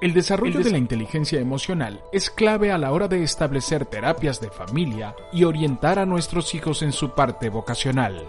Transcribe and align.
El 0.00 0.12
desarrollo 0.12 0.60
de 0.60 0.70
la 0.70 0.78
inteligencia 0.78 1.40
emocional 1.40 2.02
es 2.12 2.30
clave 2.30 2.72
a 2.72 2.78
la 2.78 2.92
hora 2.92 3.08
de 3.08 3.22
establecer 3.22 3.86
terapias 3.86 4.40
de 4.40 4.50
familia 4.50 5.14
y 5.32 5.44
orientar 5.44 5.98
a 5.98 6.06
nuestros 6.06 6.54
hijos 6.54 6.82
en 6.82 6.92
su 6.92 7.14
parte 7.14 7.48
vocacional. 7.48 8.26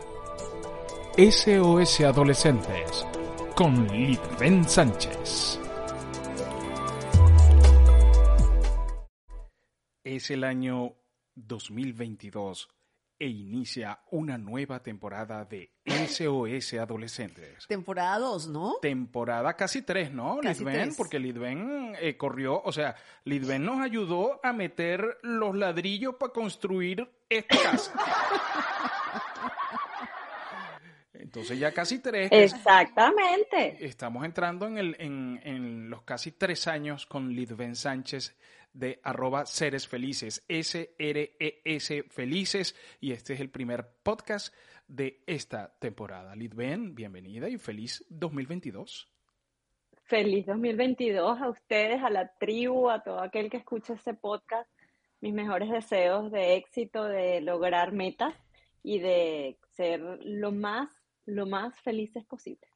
SOS 1.18 2.02
Adolescentes 2.02 3.06
con 3.56 3.88
Litven 3.88 4.68
Sánchez. 4.68 5.59
Es 10.04 10.30
el 10.30 10.44
año 10.44 10.94
2022 11.36 12.70
e 13.18 13.28
inicia 13.28 14.00
una 14.12 14.38
nueva 14.38 14.82
temporada 14.84 15.46
de 15.46 15.72
SOS 15.86 16.73
Adolescentes. 16.73 17.66
Temporada 17.68 18.20
2, 18.20 18.48
¿no? 18.50 18.76
Temporada 18.82 19.56
casi 19.56 19.82
3, 19.82 20.12
¿no? 20.12 20.40
Casi 20.42 20.60
Lidven, 20.64 20.84
tres. 20.84 20.96
porque 20.98 21.20
Lidven 21.20 21.96
eh, 22.00 22.18
corrió, 22.18 22.62
o 22.62 22.72
sea, 22.72 22.96
Lidven 23.23 23.64
nos 23.66 23.80
ayudó 23.81 24.39
a 24.44 24.52
meter 24.54 25.17
los 25.23 25.56
ladrillos 25.56 26.16
para 26.16 26.34
construir 26.34 27.09
esta 27.30 27.58
casa. 27.58 27.94
Entonces 31.14 31.59
ya 31.59 31.73
casi 31.73 32.00
tres. 32.00 32.30
Exactamente. 32.32 33.86
Estamos 33.86 34.23
entrando 34.26 34.67
en, 34.67 34.78
el, 34.78 34.95
en, 35.00 35.42
en 35.44 35.89
los 35.89 36.04
casi 36.04 36.32
tres 36.32 36.67
años 36.67 37.06
con 37.06 37.30
Lidven 37.34 37.76
Sánchez 37.76 38.36
de 38.76 39.00
arroba 39.04 39.45
seres 39.45 39.88
felices, 39.88 40.44
S-R-E-S 40.48 42.04
felices, 42.04 42.76
y 43.00 43.14
este 43.14 43.34
es 43.34 43.40
el 43.40 43.50
primer 43.50 43.88
podcast 44.04 44.54
de 44.88 45.23
esta 45.26 45.73
temporada. 45.80 46.36
Lidven, 46.36 46.94
bienvenida 46.94 47.50
y 47.50 47.58
feliz 47.58 48.06
2022. 48.09 49.09
Feliz 50.04 50.45
2022 50.45 51.42
a 51.42 51.50
ustedes, 51.50 52.04
a 52.04 52.09
la 52.09 52.28
tribu, 52.38 52.90
a 52.90 53.02
todo 53.02 53.22
aquel 53.22 53.50
que 53.50 53.58
escucha 53.58 53.94
este 53.94 54.14
podcast. 54.14 54.70
Mis 55.22 55.34
mejores 55.34 55.72
deseos 55.72 56.32
de 56.32 56.56
éxito, 56.56 57.06
de 57.06 57.42
lograr 57.42 57.94
metas 57.94 58.36
y 58.84 59.00
de 59.00 59.58
ser 59.72 60.02
lo 60.22 60.52
más, 60.52 60.89
lo 61.26 61.48
más 61.48 61.80
felices 61.80 62.23
posible. 62.26 62.67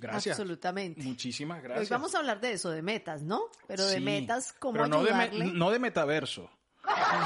Gracias. 0.00 0.38
Absolutamente. 0.38 1.02
Muchísimas 1.02 1.58
Hoy 1.58 1.64
gracias. 1.64 1.90
vamos 1.90 2.14
a 2.14 2.18
hablar 2.18 2.40
de 2.40 2.52
eso, 2.52 2.70
de 2.70 2.82
metas, 2.82 3.22
¿no? 3.22 3.42
Pero 3.68 3.84
de 3.86 3.96
Sí, 3.98 4.00
metas, 4.00 4.52
cómo 4.54 4.72
pero 4.72 4.86
no 4.88 5.04
de, 5.04 5.12
me- 5.14 5.52
no 5.52 5.70
de 5.70 5.78
metaverso, 5.78 6.50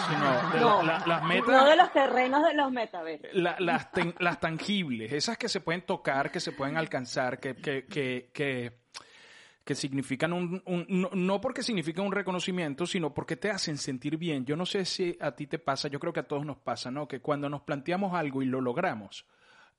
sino 0.09 0.51
de 0.53 0.61
No, 0.61 0.83
la- 0.83 0.99
la- 0.99 1.07
las 1.07 1.25
metas. 1.25 1.49
no 1.49 1.65
de 1.67 1.77
los 1.77 1.93
terrenos 1.93 2.45
de 2.47 2.55
los 2.55 2.71
metaversos. 2.73 3.31
La- 3.33 3.57
las, 3.61 3.91
ten- 3.93 4.15
las 4.19 4.41
tangibles, 4.41 5.13
esas 5.13 5.39
que 5.39 5.49
se 5.49 5.61
pueden 5.61 5.83
tocar, 5.83 6.31
que 6.31 6.41
se 6.41 6.53
pueden 6.53 6.77
alcanzar, 6.77 7.39
que, 7.41 7.55
que, 7.55 7.87
que, 7.87 8.31
que, 8.33 8.81
que 9.65 9.75
significan 9.75 10.33
un, 10.33 10.63
un- 10.67 10.87
no, 10.89 11.09
no 11.15 11.41
porque 11.41 11.63
significan 11.63 12.05
un 12.05 12.13
reconocimiento, 12.13 12.87
sino 12.87 13.15
porque 13.15 13.37
te 13.37 13.51
hacen 13.51 13.79
sentir 13.79 14.17
bien. 14.19 14.45
Yo 14.45 14.57
no 14.57 14.67
sé 14.67 14.85
si 14.85 15.17
a 15.21 15.33
ti 15.33 15.47
te 15.47 15.59
pasa, 15.59 15.89
yo 15.89 15.99
creo 16.01 16.13
que 16.13 16.21
a 16.21 16.29
todos 16.29 16.45
nos 16.45 16.59
pasa, 16.59 16.91
¿no? 16.91 17.09
Que 17.09 17.21
cuando 17.21 17.49
nos 17.49 17.63
planteamos 17.63 18.13
algo 18.15 18.43
y 18.43 18.47
lo 18.47 18.61
logramos, 18.61 19.25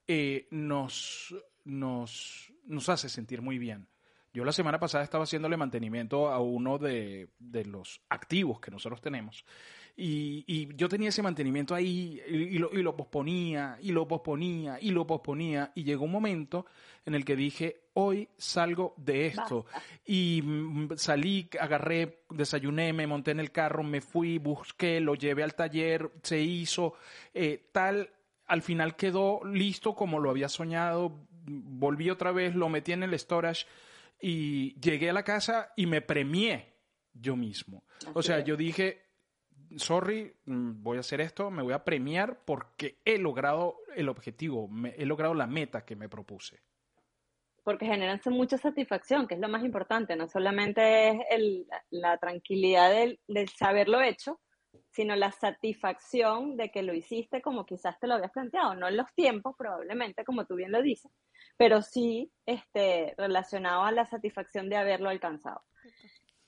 eh, 0.08 0.48
nos, 0.50 1.34
nos, 1.64 2.52
nos 2.66 2.88
hace 2.88 3.08
sentir 3.08 3.42
muy 3.42 3.58
bien. 3.58 3.88
Yo 4.32 4.44
la 4.44 4.52
semana 4.52 4.78
pasada 4.78 5.02
estaba 5.02 5.24
haciéndole 5.24 5.56
mantenimiento 5.56 6.28
a 6.28 6.40
uno 6.40 6.76
de, 6.76 7.30
de 7.38 7.64
los 7.64 8.02
activos 8.10 8.60
que 8.60 8.70
nosotros 8.70 9.00
tenemos. 9.00 9.46
Y, 9.96 10.44
y 10.46 10.76
yo 10.76 10.90
tenía 10.90 11.08
ese 11.08 11.22
mantenimiento 11.22 11.74
ahí 11.74 12.20
y, 12.28 12.34
y 12.34 12.58
lo, 12.58 12.70
y 12.70 12.82
lo 12.82 12.94
posponía, 12.94 13.78
y 13.80 13.92
lo 13.92 14.06
posponía, 14.06 14.78
y 14.78 14.90
lo 14.90 15.06
posponía. 15.06 15.72
Y 15.74 15.84
llegó 15.84 16.04
un 16.04 16.12
momento 16.12 16.66
en 17.06 17.14
el 17.14 17.24
que 17.24 17.34
dije, 17.34 17.86
hoy 17.94 18.28
salgo 18.36 18.92
de 18.98 19.28
esto. 19.28 19.64
Y 20.04 20.42
mm, 20.44 20.96
salí, 20.96 21.48
agarré, 21.58 22.24
desayuné, 22.28 22.92
me 22.92 23.06
monté 23.06 23.30
en 23.30 23.40
el 23.40 23.52
carro, 23.52 23.82
me 23.82 24.02
fui, 24.02 24.36
busqué, 24.36 25.00
lo 25.00 25.14
llevé 25.14 25.44
al 25.44 25.54
taller, 25.54 26.10
se 26.22 26.40
hizo, 26.42 26.92
eh, 27.32 27.70
tal. 27.72 28.10
Al 28.48 28.60
final 28.60 28.96
quedó 28.96 29.40
listo 29.44 29.94
como 29.94 30.20
lo 30.20 30.28
había 30.28 30.50
soñado. 30.50 31.26
Volví 31.48 32.10
otra 32.10 32.32
vez, 32.32 32.54
lo 32.54 32.68
metí 32.68 32.92
en 32.92 33.02
el 33.02 33.18
storage 33.18 33.66
y 34.20 34.78
llegué 34.80 35.10
a 35.10 35.12
la 35.12 35.22
casa 35.24 35.72
y 35.76 35.86
me 35.86 36.00
premié 36.02 36.74
yo 37.12 37.36
mismo. 37.36 37.84
o 38.14 38.22
sea, 38.22 38.38
es. 38.38 38.44
yo 38.44 38.56
dije, 38.56 39.02
sorry, 39.76 40.32
mm, 40.44 40.82
voy 40.82 40.96
a 40.96 41.00
hacer 41.00 41.20
esto, 41.20 41.50
me 41.50 41.62
voy 41.62 41.72
a 41.72 41.84
premiar 41.84 42.40
porque 42.44 42.98
he 43.04 43.18
logrado 43.18 43.76
el 43.94 44.08
objetivo, 44.08 44.68
me- 44.68 44.94
he 44.96 45.06
logrado 45.06 45.34
la 45.34 45.46
meta 45.46 45.84
que 45.84 45.96
me 45.96 46.08
propuse. 46.08 46.60
porque 47.64 47.84
generan 47.84 48.20
mucha 48.26 48.56
satisfacción, 48.58 49.26
que 49.26 49.34
es 49.34 49.40
lo 49.40 49.48
más 49.48 49.64
importante, 49.64 50.14
no 50.14 50.28
solamente 50.28 51.08
es 51.08 51.16
el- 51.30 51.66
la 51.90 52.16
tranquilidad 52.16 52.90
del, 52.92 53.18
del 53.26 53.48
saberlo 53.48 54.00
hecho, 54.00 54.38
sino 54.96 55.14
la 55.14 55.30
satisfacción 55.30 56.56
de 56.56 56.70
que 56.70 56.82
lo 56.82 56.94
hiciste 56.94 57.42
como 57.42 57.66
quizás 57.66 58.00
te 58.00 58.06
lo 58.06 58.14
habías 58.14 58.32
planteado, 58.32 58.74
no 58.74 58.88
en 58.88 58.96
los 58.96 59.12
tiempos 59.14 59.54
probablemente, 59.58 60.24
como 60.24 60.46
tú 60.46 60.54
bien 60.54 60.72
lo 60.72 60.80
dices, 60.80 61.12
pero 61.58 61.82
sí 61.82 62.32
este, 62.46 63.14
relacionado 63.18 63.82
a 63.84 63.92
la 63.92 64.06
satisfacción 64.06 64.70
de 64.70 64.76
haberlo 64.76 65.10
alcanzado. 65.10 65.60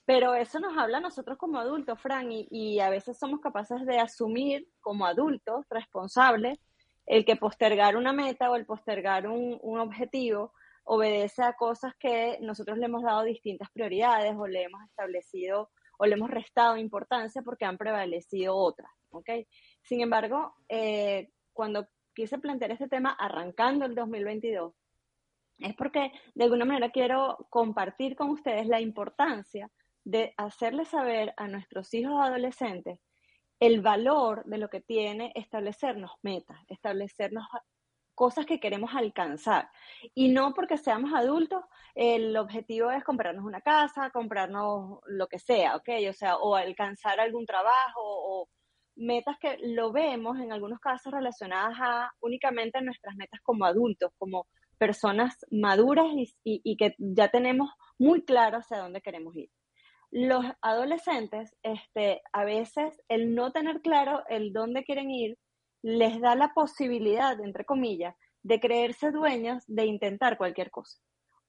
Pero 0.06 0.34
eso 0.34 0.60
nos 0.60 0.78
habla 0.78 0.96
a 0.96 1.02
nosotros 1.02 1.36
como 1.36 1.58
adultos, 1.58 2.00
Fran, 2.00 2.32
y, 2.32 2.48
y 2.50 2.80
a 2.80 2.88
veces 2.88 3.18
somos 3.18 3.40
capaces 3.40 3.84
de 3.84 3.98
asumir 3.98 4.66
como 4.80 5.04
adultos 5.04 5.66
responsables 5.68 6.58
el 7.04 7.26
que 7.26 7.36
postergar 7.36 7.98
una 7.98 8.14
meta 8.14 8.50
o 8.50 8.56
el 8.56 8.64
postergar 8.64 9.28
un, 9.28 9.58
un 9.60 9.78
objetivo 9.78 10.54
obedece 10.84 11.42
a 11.42 11.52
cosas 11.52 11.92
que 12.00 12.38
nosotros 12.40 12.78
le 12.78 12.86
hemos 12.86 13.02
dado 13.02 13.24
distintas 13.24 13.70
prioridades 13.72 14.34
o 14.34 14.46
le 14.46 14.62
hemos 14.62 14.82
establecido 14.84 15.70
o 15.98 16.06
le 16.06 16.14
hemos 16.14 16.30
restado 16.30 16.76
importancia 16.76 17.42
porque 17.42 17.66
han 17.66 17.76
prevalecido 17.76 18.56
otras, 18.56 18.90
¿ok? 19.10 19.30
Sin 19.82 20.00
embargo, 20.00 20.54
eh, 20.68 21.30
cuando 21.52 21.88
quise 22.14 22.38
plantear 22.38 22.70
este 22.70 22.88
tema 22.88 23.10
arrancando 23.12 23.84
el 23.84 23.94
2022, 23.94 24.72
es 25.58 25.74
porque 25.74 26.12
de 26.34 26.44
alguna 26.44 26.64
manera 26.64 26.90
quiero 26.90 27.46
compartir 27.50 28.16
con 28.16 28.30
ustedes 28.30 28.66
la 28.66 28.80
importancia 28.80 29.70
de 30.04 30.32
hacerles 30.36 30.88
saber 30.88 31.34
a 31.36 31.48
nuestros 31.48 31.92
hijos 31.94 32.14
adolescentes 32.20 32.98
el 33.60 33.80
valor 33.80 34.44
de 34.44 34.58
lo 34.58 34.70
que 34.70 34.80
tiene 34.80 35.32
establecernos 35.34 36.12
metas, 36.22 36.58
establecernos 36.68 37.44
cosas 38.18 38.46
que 38.46 38.58
queremos 38.58 38.90
alcanzar. 38.96 39.70
Y 40.12 40.32
no 40.32 40.52
porque 40.52 40.76
seamos 40.76 41.12
adultos, 41.14 41.62
el 41.94 42.36
objetivo 42.36 42.90
es 42.90 43.04
comprarnos 43.04 43.44
una 43.44 43.60
casa, 43.60 44.10
comprarnos 44.10 44.98
lo 45.06 45.28
que 45.28 45.38
sea, 45.38 45.76
¿ok? 45.76 45.88
O 46.10 46.12
sea, 46.12 46.36
o 46.36 46.56
alcanzar 46.56 47.20
algún 47.20 47.46
trabajo 47.46 48.00
o 48.02 48.48
metas 48.96 49.36
que 49.38 49.56
lo 49.62 49.92
vemos 49.92 50.36
en 50.40 50.52
algunos 50.52 50.80
casos 50.80 51.12
relacionadas 51.12 51.78
a 51.80 52.10
únicamente 52.20 52.82
nuestras 52.82 53.14
metas 53.14 53.40
como 53.44 53.64
adultos, 53.64 54.10
como 54.18 54.48
personas 54.78 55.36
maduras 55.52 56.06
y, 56.12 56.24
y, 56.42 56.60
y 56.64 56.76
que 56.76 56.96
ya 56.98 57.28
tenemos 57.28 57.70
muy 57.98 58.24
claro 58.24 58.58
hacia 58.58 58.78
dónde 58.78 59.00
queremos 59.00 59.36
ir. 59.36 59.48
Los 60.10 60.44
adolescentes, 60.60 61.54
este, 61.62 62.20
a 62.32 62.44
veces 62.44 63.00
el 63.08 63.36
no 63.36 63.52
tener 63.52 63.80
claro 63.80 64.24
el 64.28 64.52
dónde 64.52 64.82
quieren 64.82 65.08
ir, 65.12 65.38
les 65.82 66.20
da 66.20 66.34
la 66.34 66.52
posibilidad, 66.54 67.40
entre 67.40 67.64
comillas, 67.64 68.14
de 68.42 68.60
creerse 68.60 69.10
dueños 69.10 69.64
de 69.66 69.86
intentar 69.86 70.38
cualquier 70.38 70.70
cosa 70.70 70.98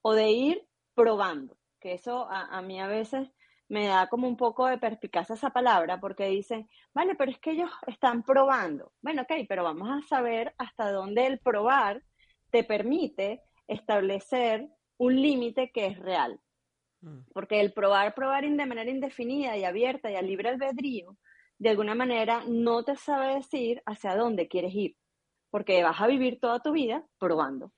o 0.02 0.14
de 0.14 0.32
ir 0.32 0.68
probando, 0.96 1.58
que 1.80 1.94
eso 1.94 2.30
a, 2.30 2.58
a, 2.58 2.62
mí 2.62 2.80
a 2.80 2.88
veces 2.88 3.30
me 3.68 3.88
da 3.88 4.08
como 4.08 4.28
un 4.28 4.36
poco 4.36 4.66
de 4.66 4.78
perspicacia 4.78 5.36
esa 5.36 5.52
palabra, 5.52 6.00
porque 6.00 6.26
dicen, 6.28 6.68
vale, 6.94 7.16
pero 7.16 7.32
es 7.32 7.40
que 7.40 7.52
ellos 7.52 7.70
están 7.88 8.24
probando. 8.24 8.92
Bueno, 9.02 9.22
ok, 9.22 9.32
pero 9.48 9.64
vamos 9.64 9.90
a 9.90 10.08
saber 10.08 10.54
hasta 10.58 10.92
dónde 10.92 11.28
el 11.28 11.40
probar 11.40 12.04
te 12.50 12.64
permite 12.64 13.44
establecer 13.68 14.68
un 14.98 15.22
límite 15.22 15.72
que 15.72 15.88
es 15.88 16.00
real. 16.00 16.40
Porque 17.34 17.62
el 17.62 17.72
probar, 17.72 18.14
probar 18.14 18.44
de 18.44 18.66
manera 18.66 18.90
indefinida 18.90 19.56
y 19.56 19.64
abierta 19.64 20.12
y 20.12 20.16
a 20.16 20.22
libre 20.22 20.50
albedrío, 20.50 21.16
de 21.60 21.70
alguna 21.70 21.96
manera 21.96 22.44
no 22.48 22.84
te 22.84 22.96
sabe 22.96 23.36
decir 23.36 23.84
hacia 23.86 24.16
dónde 24.16 24.48
quieres 24.48 24.74
ir, 24.74 24.96
porque 25.52 25.84
vas 25.84 26.02
a 26.02 26.08
vivir 26.08 26.40
toda 26.40 26.60
tu 26.62 26.72
vida 26.72 27.06
probando. 27.20 27.72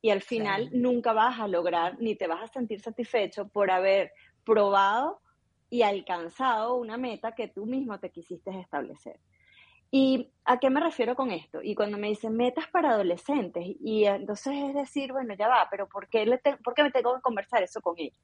y 0.00 0.10
al 0.10 0.22
final 0.22 0.70
nunca 0.72 1.12
vas 1.12 1.40
a 1.40 1.48
lograr 1.48 1.98
ni 2.00 2.14
te 2.16 2.28
vas 2.28 2.42
a 2.42 2.46
sentir 2.48 2.80
satisfecho 2.80 3.48
por 3.48 3.70
haber 3.70 4.12
probado 4.44 5.20
y 5.70 5.82
alcanzado 5.82 6.76
una 6.76 6.96
meta 6.96 7.34
que 7.34 7.48
tú 7.48 7.66
mismo 7.66 7.98
te 8.00 8.10
quisiste 8.10 8.50
establecer. 8.58 9.20
¿Y 9.90 10.30
a 10.44 10.58
qué 10.58 10.70
me 10.70 10.80
refiero 10.80 11.14
con 11.16 11.30
esto? 11.30 11.60
Y 11.62 11.74
cuando 11.74 11.98
me 11.98 12.08
dicen 12.08 12.36
metas 12.36 12.66
para 12.68 12.90
adolescentes, 12.90 13.64
y 13.80 14.04
entonces 14.04 14.54
es 14.68 14.74
decir, 14.74 15.12
bueno, 15.12 15.34
ya 15.34 15.48
va, 15.48 15.66
pero 15.70 15.88
¿por 15.88 16.08
qué, 16.08 16.26
le 16.26 16.38
¿por 16.64 16.74
qué 16.74 16.82
me 16.82 16.90
tengo 16.90 17.14
que 17.14 17.22
conversar 17.22 17.62
eso 17.62 17.80
con 17.80 17.94
ellos? 17.98 18.16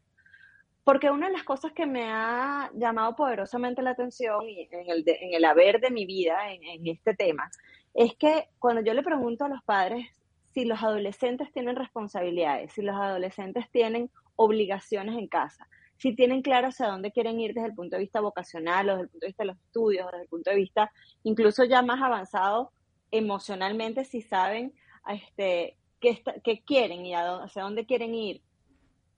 Porque 0.84 1.10
una 1.10 1.28
de 1.28 1.32
las 1.32 1.44
cosas 1.44 1.72
que 1.72 1.86
me 1.86 2.04
ha 2.04 2.70
llamado 2.74 3.16
poderosamente 3.16 3.82
la 3.82 3.90
atención 3.90 4.46
y 4.48 4.68
en, 4.70 4.90
el 4.90 5.04
en 5.06 5.34
el 5.34 5.44
haber 5.46 5.80
de 5.80 5.90
mi 5.90 6.04
vida 6.04 6.52
en, 6.52 6.86
este 6.86 7.14
tema 7.14 7.50
es 7.94 8.14
que 8.16 8.48
cuando 8.58 8.82
yo 8.82 8.92
le 8.92 9.02
pregunto 9.02 9.46
a 9.46 9.48
los 9.48 9.62
padres 9.64 10.06
si 10.52 10.66
los 10.66 10.82
adolescentes 10.82 11.50
tienen 11.52 11.74
responsabilidades, 11.74 12.72
si 12.72 12.82
los 12.82 12.94
adolescentes 12.94 13.70
tienen 13.70 14.10
obligaciones 14.36 15.16
en 15.16 15.26
casa, 15.26 15.66
si 15.96 16.14
tienen 16.14 16.42
claro 16.42 16.68
hacia 16.68 16.88
dónde 16.88 17.12
quieren 17.12 17.40
ir 17.40 17.54
desde 17.54 17.68
el 17.68 17.74
punto 17.74 17.96
de 17.96 18.02
vista 18.02 18.20
vocacional 18.20 18.90
o 18.90 18.92
desde 18.92 19.04
el 19.04 19.08
punto 19.08 19.24
de 19.24 19.28
vista 19.28 19.42
de 19.42 19.46
los 19.46 19.58
estudios, 19.58 20.06
o 20.06 20.10
desde 20.10 20.22
el 20.22 20.28
punto 20.28 20.50
de 20.50 20.56
vista 20.56 20.92
incluso 21.22 21.64
ya 21.64 21.82
más 21.82 22.02
avanzado 22.02 22.72
emocionalmente, 23.10 24.04
si 24.04 24.20
saben 24.20 24.74
este, 25.08 25.76
qué, 26.00 26.22
qué 26.42 26.62
quieren 26.62 27.06
y 27.06 27.14
hacia 27.14 27.62
dónde 27.62 27.86
quieren 27.86 28.14
ir, 28.14 28.42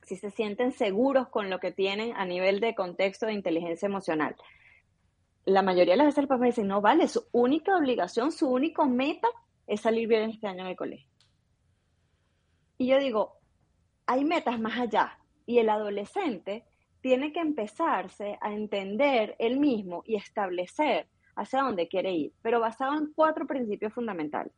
si 0.06 0.16
se 0.16 0.30
sienten 0.30 0.70
seguros 0.70 1.28
con 1.28 1.50
lo 1.50 1.58
que 1.58 1.72
tienen 1.72 2.16
a 2.16 2.24
nivel 2.24 2.60
de 2.60 2.76
contexto 2.76 3.26
de 3.26 3.32
inteligencia 3.32 3.86
emocional. 3.86 4.36
La 5.44 5.62
mayoría 5.62 5.94
de 5.94 5.98
las 5.98 6.06
veces 6.06 6.22
el 6.22 6.28
papá 6.28 6.46
dice, 6.46 6.62
no, 6.62 6.80
vale, 6.80 7.08
su 7.08 7.26
única 7.32 7.76
obligación, 7.76 8.30
su 8.30 8.48
única 8.48 8.84
meta 8.84 9.28
es 9.66 9.80
salir 9.80 10.06
bien 10.06 10.30
este 10.30 10.46
año 10.46 10.62
en 10.62 10.68
el 10.68 10.76
colegio. 10.76 11.10
Y 12.78 12.86
yo 12.86 12.98
digo, 12.98 13.38
hay 14.06 14.24
metas 14.24 14.60
más 14.60 14.78
allá. 14.78 15.18
Y 15.44 15.58
el 15.58 15.68
adolescente 15.68 16.64
tiene 17.00 17.32
que 17.32 17.40
empezarse 17.40 18.38
a 18.40 18.52
entender 18.52 19.34
él 19.40 19.58
mismo 19.58 20.02
y 20.06 20.16
establecer 20.16 21.08
hacia 21.34 21.62
dónde 21.62 21.88
quiere 21.88 22.12
ir, 22.12 22.32
pero 22.42 22.60
basado 22.60 22.96
en 22.96 23.12
cuatro 23.12 23.46
principios 23.46 23.92
fundamentales, 23.92 24.52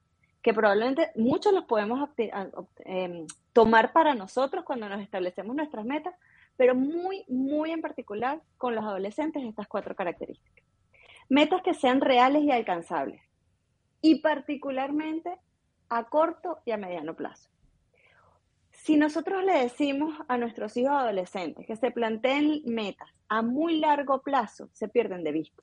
que 0.48 0.54
probablemente 0.54 1.10
muchos 1.14 1.52
los 1.52 1.66
podemos 1.66 2.08
em, 2.86 3.26
tomar 3.52 3.92
para 3.92 4.14
nosotros 4.14 4.64
cuando 4.64 4.88
nos 4.88 5.02
establecemos 5.02 5.54
nuestras 5.54 5.84
metas, 5.84 6.14
pero 6.56 6.74
muy, 6.74 7.22
muy 7.28 7.70
en 7.70 7.82
particular 7.82 8.40
con 8.56 8.74
los 8.74 8.82
adolescentes 8.82 9.44
estas 9.44 9.68
cuatro 9.68 9.94
características. 9.94 10.64
Metas 11.28 11.60
que 11.60 11.74
sean 11.74 12.00
reales 12.00 12.44
y 12.44 12.50
alcanzables, 12.50 13.20
y 14.00 14.22
particularmente 14.22 15.36
a 15.90 16.04
corto 16.04 16.60
y 16.64 16.70
a 16.70 16.78
mediano 16.78 17.14
plazo. 17.14 17.50
Si 18.70 18.96
nosotros 18.96 19.44
le 19.44 19.52
decimos 19.52 20.18
a 20.28 20.38
nuestros 20.38 20.78
hijos 20.78 20.92
adolescentes 20.92 21.66
que 21.66 21.76
se 21.76 21.90
planteen 21.90 22.62
metas 22.64 23.10
a 23.28 23.42
muy 23.42 23.80
largo 23.80 24.22
plazo, 24.22 24.70
se 24.72 24.88
pierden 24.88 25.24
de 25.24 25.32
vista. 25.32 25.62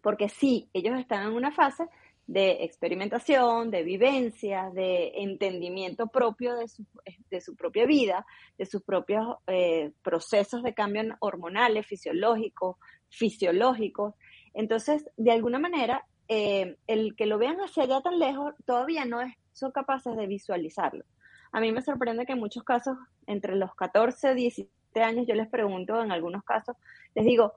Porque 0.00 0.30
sí, 0.30 0.70
ellos 0.72 0.98
están 0.98 1.26
en 1.26 1.34
una 1.34 1.52
fase 1.52 1.86
de 2.26 2.64
experimentación, 2.64 3.70
de 3.70 3.82
vivencia, 3.82 4.70
de 4.72 5.12
entendimiento 5.16 6.06
propio 6.06 6.56
de 6.56 6.68
su, 6.68 6.86
de 7.30 7.40
su 7.40 7.54
propia 7.54 7.84
vida, 7.86 8.26
de 8.56 8.66
sus 8.66 8.82
propios 8.82 9.36
eh, 9.46 9.92
procesos 10.02 10.62
de 10.62 10.74
cambio 10.74 11.02
hormonales, 11.20 11.86
fisiológicos, 11.86 12.76
fisiológicos. 13.10 14.14
Entonces, 14.54 15.04
de 15.16 15.32
alguna 15.32 15.58
manera, 15.58 16.06
eh, 16.28 16.76
el 16.86 17.14
que 17.16 17.26
lo 17.26 17.38
vean 17.38 17.58
hacia 17.58 17.82
allá 17.82 18.00
tan 18.00 18.18
lejos 18.18 18.54
todavía 18.64 19.04
no 19.04 19.20
es, 19.20 19.34
son 19.52 19.72
capaces 19.72 20.16
de 20.16 20.26
visualizarlo. 20.26 21.04
A 21.52 21.60
mí 21.60 21.72
me 21.72 21.82
sorprende 21.82 22.24
que 22.24 22.32
en 22.32 22.40
muchos 22.40 22.64
casos, 22.64 22.96
entre 23.26 23.54
los 23.54 23.74
14 23.74 24.32
y 24.32 24.34
17 24.34 25.02
años, 25.02 25.26
yo 25.28 25.34
les 25.34 25.48
pregunto, 25.48 26.02
en 26.02 26.10
algunos 26.10 26.42
casos, 26.42 26.76
les 27.14 27.24
digo, 27.26 27.52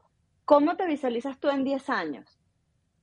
¿cómo 0.45 0.75
te 0.75 0.85
visualizas 0.85 1.39
tú 1.39 1.49
en 1.49 1.63
10 1.63 1.89
años? 1.89 2.36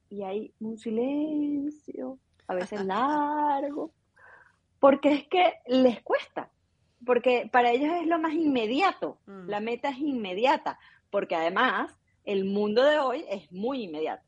Y 0.08 0.22
hay 0.22 0.52
un 0.60 0.78
silencio, 0.78 2.18
a 2.46 2.54
veces 2.54 2.84
largo, 2.86 3.92
porque 4.80 5.12
es 5.12 5.28
que 5.28 5.54
les 5.66 6.02
cuesta, 6.02 6.50
porque 7.04 7.48
para 7.50 7.70
ellos 7.70 7.92
es 8.00 8.06
lo 8.06 8.18
más 8.18 8.34
inmediato, 8.34 9.18
mm. 9.26 9.48
la 9.48 9.60
meta 9.60 9.90
es 9.90 9.98
inmediata, 9.98 10.78
porque 11.10 11.34
además 11.34 11.96
el 12.24 12.44
mundo 12.44 12.82
de 12.82 12.98
hoy 12.98 13.24
es 13.28 13.50
muy 13.52 13.84
inmediato 13.84 14.24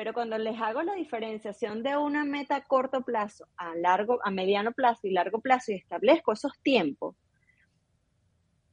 pero 0.00 0.14
cuando 0.14 0.38
les 0.38 0.58
hago 0.58 0.82
la 0.82 0.94
diferenciación 0.94 1.82
de 1.82 1.94
una 1.94 2.24
meta 2.24 2.56
a 2.56 2.64
corto 2.64 3.02
plazo, 3.02 3.46
a 3.58 3.74
largo, 3.74 4.18
a 4.24 4.30
mediano 4.30 4.72
plazo 4.72 5.06
y 5.06 5.10
largo 5.10 5.42
plazo 5.42 5.72
y 5.72 5.74
establezco 5.74 6.32
esos 6.32 6.58
tiempos, 6.62 7.16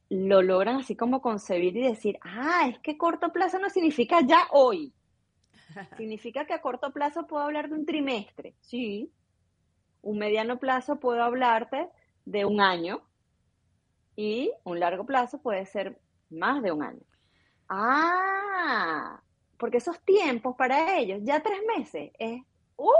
lo 0.08 0.40
logran 0.40 0.76
así 0.76 0.96
como 0.96 1.20
concebir 1.20 1.76
y 1.76 1.82
decir, 1.82 2.18
ah, 2.22 2.66
es 2.70 2.78
que 2.78 2.96
corto 2.96 3.30
plazo 3.30 3.58
no 3.58 3.68
significa 3.68 4.22
ya 4.26 4.48
hoy. 4.52 4.94
Significa 5.96 6.44
que 6.44 6.54
a 6.54 6.60
corto 6.60 6.92
plazo 6.92 7.26
puedo 7.26 7.44
hablar 7.44 7.68
de 7.68 7.74
un 7.74 7.86
trimestre, 7.86 8.54
sí. 8.60 9.12
Un 10.02 10.18
mediano 10.18 10.58
plazo 10.58 11.00
puedo 11.00 11.22
hablarte 11.22 11.88
de 12.24 12.44
un 12.44 12.60
año 12.60 13.02
y 14.16 14.52
un 14.64 14.80
largo 14.80 15.04
plazo 15.04 15.40
puede 15.40 15.66
ser 15.66 16.00
más 16.30 16.62
de 16.62 16.72
un 16.72 16.82
año. 16.82 17.02
Ah, 17.68 19.20
porque 19.58 19.78
esos 19.78 20.00
tiempos 20.00 20.56
para 20.56 20.98
ellos, 20.98 21.20
ya 21.22 21.42
tres 21.42 21.60
meses, 21.76 22.10
es... 22.18 22.40
¡Uh! 22.76 22.90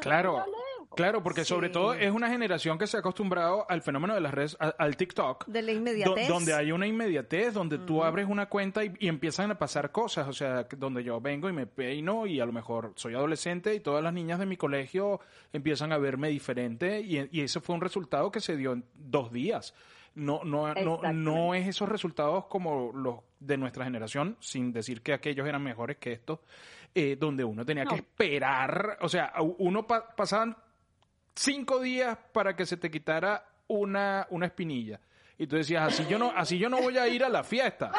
Claro, 0.00 0.44
claro, 0.94 1.22
porque 1.22 1.44
sobre 1.44 1.68
todo 1.68 1.94
es 1.94 2.10
una 2.10 2.28
generación 2.28 2.78
que 2.78 2.86
se 2.86 2.96
ha 2.96 3.00
acostumbrado 3.00 3.66
al 3.68 3.82
fenómeno 3.82 4.14
de 4.14 4.20
las 4.20 4.32
redes, 4.32 4.56
al, 4.58 4.96
TikTok. 4.96 5.46
De 5.46 5.62
la 5.62 5.72
inmediatez. 5.72 6.28
donde 6.28 6.54
hay 6.54 6.72
una 6.72 6.86
inmediatez, 6.86 7.54
donde 7.54 7.78
tú 7.78 8.04
abres 8.04 8.26
una 8.28 8.46
cuenta 8.46 8.84
y, 8.84 8.92
empiezan 9.00 9.50
a 9.50 9.58
pasar 9.58 9.92
cosas. 9.92 10.28
O 10.28 10.32
sea, 10.32 10.66
donde 10.76 11.04
yo 11.04 11.20
vengo 11.20 11.48
y 11.48 11.52
me 11.52 11.66
peino 11.66 12.26
y 12.26 12.40
a 12.40 12.46
lo 12.46 12.52
mejor 12.52 12.92
soy 12.96 13.14
adolescente 13.14 13.74
y 13.74 13.80
todas 13.80 14.02
las 14.02 14.12
niñas 14.12 14.38
de 14.38 14.46
mi 14.46 14.56
colegio 14.56 15.20
empiezan 15.52 15.92
a 15.92 15.98
verme 15.98 16.28
diferente 16.28 17.00
y, 17.00 17.28
y 17.30 17.40
ese 17.40 17.60
fue 17.60 17.74
un 17.74 17.80
resultado 17.80 18.30
que 18.30 18.40
se 18.40 18.56
dio 18.56 18.72
en 18.72 18.84
dos 18.94 19.32
días. 19.32 19.74
No, 20.14 20.44
no, 20.44 20.74
no, 20.74 21.00
no 21.12 21.54
es 21.54 21.66
esos 21.66 21.88
resultados 21.88 22.44
como 22.46 22.92
los 22.92 23.20
de 23.40 23.56
nuestra 23.56 23.84
generación, 23.84 24.36
sin 24.40 24.72
decir 24.72 25.00
que 25.00 25.14
aquellos 25.14 25.46
eran 25.48 25.62
mejores 25.62 25.96
que 25.96 26.12
estos, 26.12 26.40
eh, 26.94 27.16
donde 27.18 27.44
uno 27.44 27.64
tenía 27.64 27.86
que 27.86 27.94
esperar, 27.94 28.98
o 29.00 29.08
sea, 29.08 29.32
uno 29.58 29.86
pasaban 29.86 30.54
cinco 31.34 31.80
días 31.80 32.18
para 32.32 32.54
que 32.54 32.66
se 32.66 32.76
te 32.76 32.90
quitara 32.90 33.44
una, 33.68 34.26
una 34.30 34.46
espinilla. 34.46 35.00
Y 35.38 35.46
tú 35.46 35.56
decías, 35.56 35.92
así 35.92 36.06
yo 36.08 36.18
no, 36.18 36.32
así 36.36 36.58
yo 36.58 36.68
no 36.68 36.80
voy 36.80 36.98
a 36.98 37.08
ir 37.08 37.24
a 37.24 37.28
la 37.28 37.42
fiesta. 37.42 37.92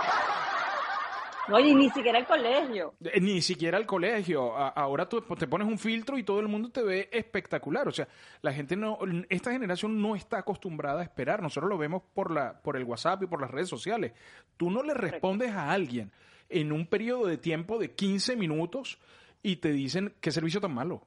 No, 1.47 1.59
y 1.59 1.75
ni 1.75 1.89
siquiera 1.89 2.19
el 2.19 2.25
colegio. 2.25 2.93
Eh, 3.03 3.19
ni 3.19 3.41
siquiera 3.41 3.77
el 3.77 3.85
colegio. 3.85 4.55
ahora 4.55 5.09
tú 5.09 5.21
te 5.21 5.47
pones 5.47 5.67
un 5.67 5.77
filtro 5.77 6.17
y 6.17 6.23
todo 6.23 6.39
el 6.39 6.47
mundo 6.47 6.69
te 6.69 6.81
ve 6.81 7.09
espectacular. 7.11 7.87
O 7.87 7.91
sea, 7.91 8.07
la 8.41 8.53
gente 8.53 8.77
no, 8.77 8.97
esta 9.29 9.51
generación 9.51 10.01
no 10.01 10.15
está 10.15 10.39
acostumbrada 10.39 11.01
a 11.01 11.03
esperar. 11.03 11.41
Nosotros 11.41 11.69
lo 11.69 11.77
vemos 11.77 12.01
por 12.13 12.31
la, 12.31 12.61
por 12.61 12.77
el 12.77 12.85
WhatsApp 12.85 13.23
y 13.23 13.27
por 13.27 13.41
las 13.41 13.51
redes 13.51 13.67
sociales. 13.67 14.13
Tú 14.55 14.71
no 14.71 14.83
le 14.83 14.93
respondes 14.93 15.51
a 15.51 15.71
alguien 15.71 16.11
en 16.47 16.71
un 16.71 16.87
periodo 16.87 17.25
de 17.25 17.37
tiempo 17.37 17.77
de 17.77 17.91
15 17.91 18.37
minutos 18.37 18.99
y 19.41 19.57
te 19.57 19.73
dicen 19.73 20.13
qué 20.21 20.31
servicio 20.31 20.61
tan 20.61 20.73
malo. 20.73 21.05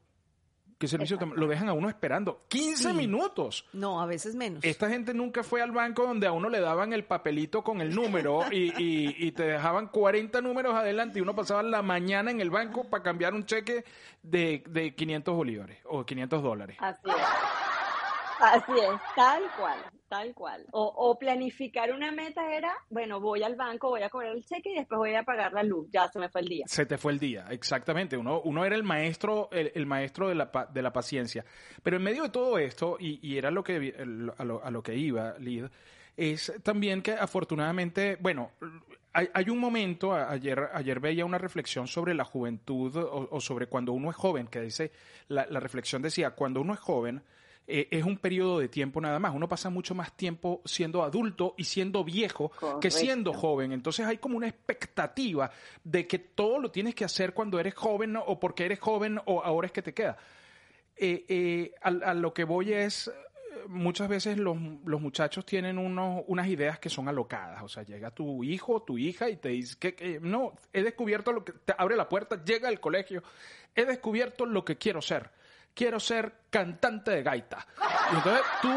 ¿Qué 0.78 0.88
servicio 0.88 1.18
lo 1.34 1.48
dejan 1.48 1.70
a 1.70 1.72
uno 1.72 1.88
esperando? 1.88 2.42
15 2.48 2.92
minutos. 2.92 3.64
No, 3.72 4.02
a 4.02 4.06
veces 4.06 4.34
menos. 4.34 4.62
Esta 4.62 4.90
gente 4.90 5.14
nunca 5.14 5.42
fue 5.42 5.62
al 5.62 5.72
banco 5.72 6.02
donde 6.02 6.26
a 6.26 6.32
uno 6.32 6.50
le 6.50 6.60
daban 6.60 6.92
el 6.92 7.04
papelito 7.04 7.64
con 7.64 7.80
el 7.80 7.94
número 7.94 8.42
y, 8.52 8.72
y, 8.76 9.32
te 9.32 9.44
dejaban 9.44 9.88
40 9.88 10.40
números 10.42 10.74
adelante 10.74 11.18
y 11.18 11.22
uno 11.22 11.34
pasaba 11.34 11.62
la 11.62 11.80
mañana 11.80 12.30
en 12.30 12.42
el 12.42 12.50
banco 12.50 12.84
para 12.84 13.02
cambiar 13.02 13.32
un 13.32 13.46
cheque 13.46 13.84
de, 14.22 14.62
de 14.68 14.94
500 14.94 15.34
bolívares 15.34 15.78
o 15.84 16.04
500 16.04 16.42
dólares. 16.42 16.76
Así 16.78 17.00
es. 17.08 17.14
Así 18.40 18.72
es, 18.72 19.00
tal 19.14 19.42
cual, 19.58 19.78
tal 20.08 20.34
cual. 20.34 20.66
O, 20.72 20.84
o, 20.84 21.18
planificar 21.18 21.92
una 21.92 22.12
meta 22.12 22.54
era, 22.54 22.72
bueno, 22.90 23.20
voy 23.20 23.42
al 23.42 23.56
banco, 23.56 23.88
voy 23.88 24.02
a 24.02 24.10
cobrar 24.10 24.32
el 24.32 24.44
cheque 24.44 24.70
y 24.70 24.74
después 24.74 24.98
voy 24.98 25.14
a 25.14 25.22
pagar 25.22 25.52
la 25.52 25.62
luz. 25.62 25.88
Ya 25.90 26.08
se 26.08 26.18
me 26.18 26.28
fue 26.28 26.42
el 26.42 26.48
día. 26.48 26.64
Se 26.68 26.86
te 26.86 26.98
fue 26.98 27.12
el 27.12 27.18
día, 27.18 27.46
exactamente. 27.50 28.16
Uno, 28.16 28.40
uno 28.42 28.64
era 28.64 28.76
el 28.76 28.82
maestro, 28.82 29.48
el, 29.52 29.86
maestro 29.86 30.28
de 30.28 30.34
la, 30.34 30.50
de 30.72 30.82
la 30.82 30.92
paciencia. 30.92 31.44
Pero 31.82 31.96
en 31.96 32.02
medio 32.02 32.24
de 32.24 32.28
todo 32.30 32.58
esto, 32.58 32.96
y, 33.00 33.18
y 33.26 33.38
era 33.38 33.50
lo 33.50 33.64
que, 33.64 33.94
a, 34.38 34.44
lo, 34.44 34.64
a 34.64 34.70
lo 34.70 34.82
que 34.82 34.94
iba, 34.94 35.34
Lid, 35.38 35.64
es 36.16 36.52
también 36.62 37.02
que 37.02 37.12
afortunadamente, 37.12 38.16
bueno, 38.20 38.52
hay, 39.12 39.28
hay, 39.32 39.48
un 39.48 39.58
momento, 39.58 40.14
ayer, 40.14 40.70
ayer 40.74 41.00
veía 41.00 41.24
una 41.24 41.38
reflexión 41.38 41.86
sobre 41.86 42.14
la 42.14 42.24
juventud 42.24 42.94
o, 42.96 43.28
o 43.30 43.40
sobre 43.40 43.66
cuando 43.66 43.92
uno 43.92 44.10
es 44.10 44.16
joven, 44.16 44.46
que 44.46 44.60
dice, 44.60 44.92
la, 45.28 45.46
la 45.46 45.60
reflexión 45.60 46.02
decía, 46.02 46.30
cuando 46.32 46.60
uno 46.60 46.74
es 46.74 46.80
joven, 46.80 47.22
eh, 47.68 47.88
es 47.90 48.04
un 48.04 48.16
periodo 48.18 48.60
de 48.60 48.68
tiempo 48.68 49.00
nada 49.00 49.18
más. 49.18 49.34
Uno 49.34 49.48
pasa 49.48 49.70
mucho 49.70 49.94
más 49.94 50.16
tiempo 50.16 50.62
siendo 50.64 51.02
adulto 51.02 51.54
y 51.56 51.64
siendo 51.64 52.04
viejo 52.04 52.52
que 52.80 52.90
siendo 52.90 53.32
joven. 53.32 53.72
Entonces 53.72 54.06
hay 54.06 54.18
como 54.18 54.36
una 54.36 54.48
expectativa 54.48 55.50
de 55.82 56.06
que 56.06 56.18
todo 56.18 56.58
lo 56.60 56.70
tienes 56.70 56.94
que 56.94 57.04
hacer 57.04 57.34
cuando 57.34 57.58
eres 57.58 57.74
joven 57.74 58.16
o 58.16 58.38
porque 58.38 58.64
eres 58.64 58.78
joven 58.78 59.20
o 59.24 59.42
ahora 59.42 59.66
es 59.66 59.72
que 59.72 59.82
te 59.82 59.94
queda. 59.94 60.16
Eh, 60.96 61.24
eh, 61.28 61.74
a, 61.82 62.14
lo 62.14 62.32
que 62.32 62.44
voy 62.44 62.72
es, 62.72 63.10
muchas 63.68 64.08
veces 64.08 64.38
los, 64.38 64.56
los 64.84 65.00
muchachos 65.00 65.44
tienen 65.44 65.76
unos, 65.76 66.22
unas 66.28 66.46
ideas 66.46 66.78
que 66.78 66.88
son 66.88 67.08
alocadas. 67.08 67.62
O 67.64 67.68
sea, 67.68 67.82
llega 67.82 68.12
tu 68.12 68.44
hijo, 68.44 68.82
tu 68.82 68.96
hija 68.96 69.28
y 69.28 69.36
te 69.36 69.48
dice 69.48 69.76
que, 69.78 69.94
que 69.96 70.20
no, 70.20 70.54
he 70.72 70.82
descubierto 70.82 71.32
lo 71.32 71.44
que 71.44 71.52
te 71.52 71.74
abre 71.76 71.96
la 71.96 72.08
puerta, 72.08 72.42
llega 72.44 72.68
al 72.68 72.78
colegio, 72.78 73.24
he 73.74 73.84
descubierto 73.84 74.46
lo 74.46 74.64
que 74.64 74.76
quiero 74.76 75.02
ser. 75.02 75.30
Quiero 75.76 76.00
ser 76.00 76.32
cantante 76.50 77.10
de 77.12 77.22
gaita. 77.22 77.64
Y 78.12 78.16
entonces 78.16 78.42
tú 78.62 78.70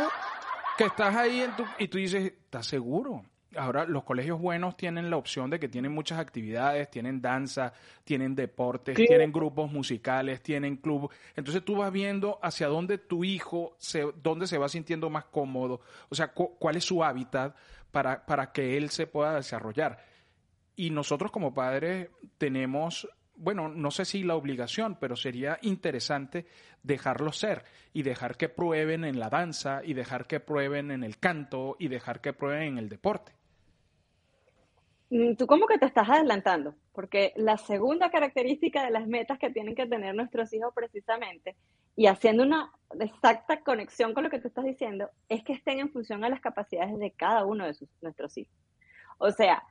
que 0.78 0.84
estás 0.84 1.16
ahí 1.16 1.42
en 1.42 1.56
tu, 1.56 1.66
y 1.80 1.88
tú 1.88 1.98
dices, 1.98 2.24
¿estás 2.26 2.68
seguro? 2.68 3.24
Ahora 3.58 3.86
los 3.86 4.04
colegios 4.04 4.40
buenos 4.40 4.78
tienen 4.78 5.10
la 5.10 5.18
opción 5.18 5.50
de 5.50 5.60
que 5.60 5.68
tienen 5.68 5.92
muchas 5.92 6.20
actividades, 6.20 6.92
tienen 6.92 7.20
danza, 7.20 7.74
tienen 8.04 8.36
deportes, 8.36 8.96
tienen 9.08 9.32
grupos 9.32 9.72
musicales, 9.72 10.44
tienen 10.44 10.76
club. 10.78 11.10
Entonces 11.36 11.66
tú 11.66 11.78
vas 11.78 11.92
viendo 11.92 12.38
hacia 12.44 12.68
dónde 12.68 12.98
tu 13.00 13.24
hijo 13.24 13.76
se, 13.80 14.06
dónde 14.22 14.46
se 14.46 14.58
va 14.60 14.70
sintiendo 14.70 15.10
más 15.10 15.26
cómodo, 15.26 15.82
o 16.10 16.16
sea, 16.16 16.32
cu- 16.32 16.58
cuál 16.60 16.76
es 16.76 16.84
su 16.84 17.04
hábitat 17.04 17.56
para, 17.92 18.24
para 18.26 18.52
que 18.52 18.78
él 18.78 18.90
se 18.92 19.08
pueda 19.08 19.34
desarrollar. 19.36 19.98
Y 20.76 20.92
nosotros 20.92 21.32
como 21.32 21.52
padres 21.54 22.10
tenemos, 22.38 23.10
bueno, 23.40 23.70
no 23.70 23.90
sé 23.92 24.06
si 24.06 24.24
la 24.24 24.36
obligación, 24.36 24.98
pero 25.00 25.16
sería 25.16 25.58
interesante 25.62 26.46
dejarlo 26.84 27.32
ser 27.32 27.64
y 27.94 28.04
dejar 28.04 28.38
que 28.38 28.50
prueben 28.50 29.04
en 29.06 29.20
la 29.20 29.30
danza 29.30 29.82
y 29.84 29.94
dejar 29.94 30.28
que 30.28 30.40
prueben 30.40 30.92
en 30.92 31.04
el 31.04 31.18
canto 31.18 31.76
y 31.80 31.88
dejar 31.88 32.22
que 32.22 32.34
prueben 32.34 32.64
en 32.64 32.78
el 32.78 32.90
deporte. 32.90 33.32
Mm, 35.10 35.36
Tú 35.36 35.48
como 35.48 35.66
que 35.68 35.78
te 35.78 35.86
estás 35.86 36.08
adelantando, 36.10 36.76
porque 36.94 37.34
la 37.36 37.58
segunda 37.58 38.12
característica 38.12 38.84
de 38.84 38.92
las 38.92 39.08
metas 39.08 39.40
que 39.40 39.50
tienen 39.50 39.76
que 39.76 39.88
tener 39.88 40.14
nuestros 40.16 40.54
hijos 40.54 40.72
precisamente, 40.76 41.56
y 41.96 42.06
haciendo 42.08 42.44
una 42.44 42.72
exacta 43.00 43.62
conexión 43.62 44.14
con 44.14 44.24
lo 44.24 44.30
que 44.30 44.40
tú 44.40 44.48
estás 44.48 44.64
diciendo, 44.66 45.10
es 45.28 45.44
que 45.44 45.54
estén 45.54 45.80
en 45.80 45.92
función 45.92 46.24
a 46.24 46.30
las 46.30 46.40
capacidades 46.40 46.98
de 46.98 47.12
cada 47.12 47.46
uno 47.46 47.66
de 47.66 47.74
sus- 47.74 47.90
nuestros 48.02 48.38
hijos. 48.38 48.54
O 49.18 49.32
sea, 49.32 49.64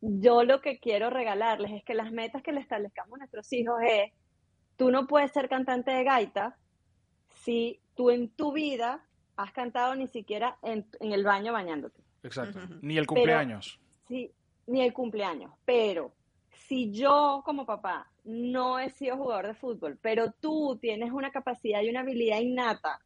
yo 0.00 0.44
lo 0.44 0.60
que 0.60 0.78
quiero 0.78 1.10
regalarles 1.10 1.72
es 1.72 1.84
que 1.84 1.94
las 1.94 2.12
metas 2.12 2.42
que 2.42 2.52
le 2.52 2.60
establezcamos 2.60 3.14
a 3.14 3.18
nuestros 3.18 3.52
hijos 3.52 3.80
es, 3.86 4.12
tú 4.76 4.90
no 4.90 5.06
puedes 5.06 5.32
ser 5.32 5.48
cantante 5.48 5.90
de 5.90 6.04
gaita 6.04 6.56
si 7.42 7.80
tú 7.94 8.10
en 8.10 8.30
tu 8.30 8.52
vida 8.52 9.04
has 9.36 9.52
cantado 9.52 9.94
ni 9.94 10.06
siquiera 10.06 10.58
en, 10.62 10.86
en 11.00 11.12
el 11.12 11.24
baño 11.24 11.52
bañándote. 11.52 12.02
Exacto. 12.22 12.58
Ni 12.82 12.98
el 12.98 13.06
cumpleaños. 13.06 13.80
Sí, 14.08 14.32
ni 14.66 14.82
el 14.82 14.92
cumpleaños, 14.92 15.52
pero 15.64 16.12
si 16.50 16.90
yo 16.92 17.42
como 17.44 17.66
papá 17.66 18.10
no 18.24 18.78
he 18.78 18.90
sido 18.90 19.16
jugador 19.16 19.48
de 19.48 19.54
fútbol, 19.54 19.98
pero 20.00 20.32
tú 20.32 20.78
tienes 20.80 21.10
una 21.12 21.30
capacidad 21.30 21.82
y 21.82 21.90
una 21.90 22.00
habilidad 22.00 22.40
innata 22.40 23.00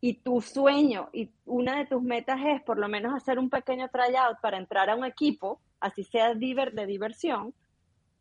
y 0.00 0.14
tu 0.14 0.40
sueño 0.40 1.08
y 1.12 1.30
una 1.44 1.78
de 1.78 1.86
tus 1.86 2.02
metas 2.02 2.38
es 2.44 2.62
por 2.62 2.78
lo 2.78 2.88
menos 2.88 3.14
hacer 3.14 3.38
un 3.38 3.50
pequeño 3.50 3.88
tryout 3.88 4.40
para 4.40 4.58
entrar 4.58 4.90
a 4.90 4.94
un 4.94 5.04
equipo, 5.04 5.60
así 5.80 6.04
sea 6.04 6.34
diver- 6.34 6.72
de 6.72 6.86
diversión, 6.86 7.52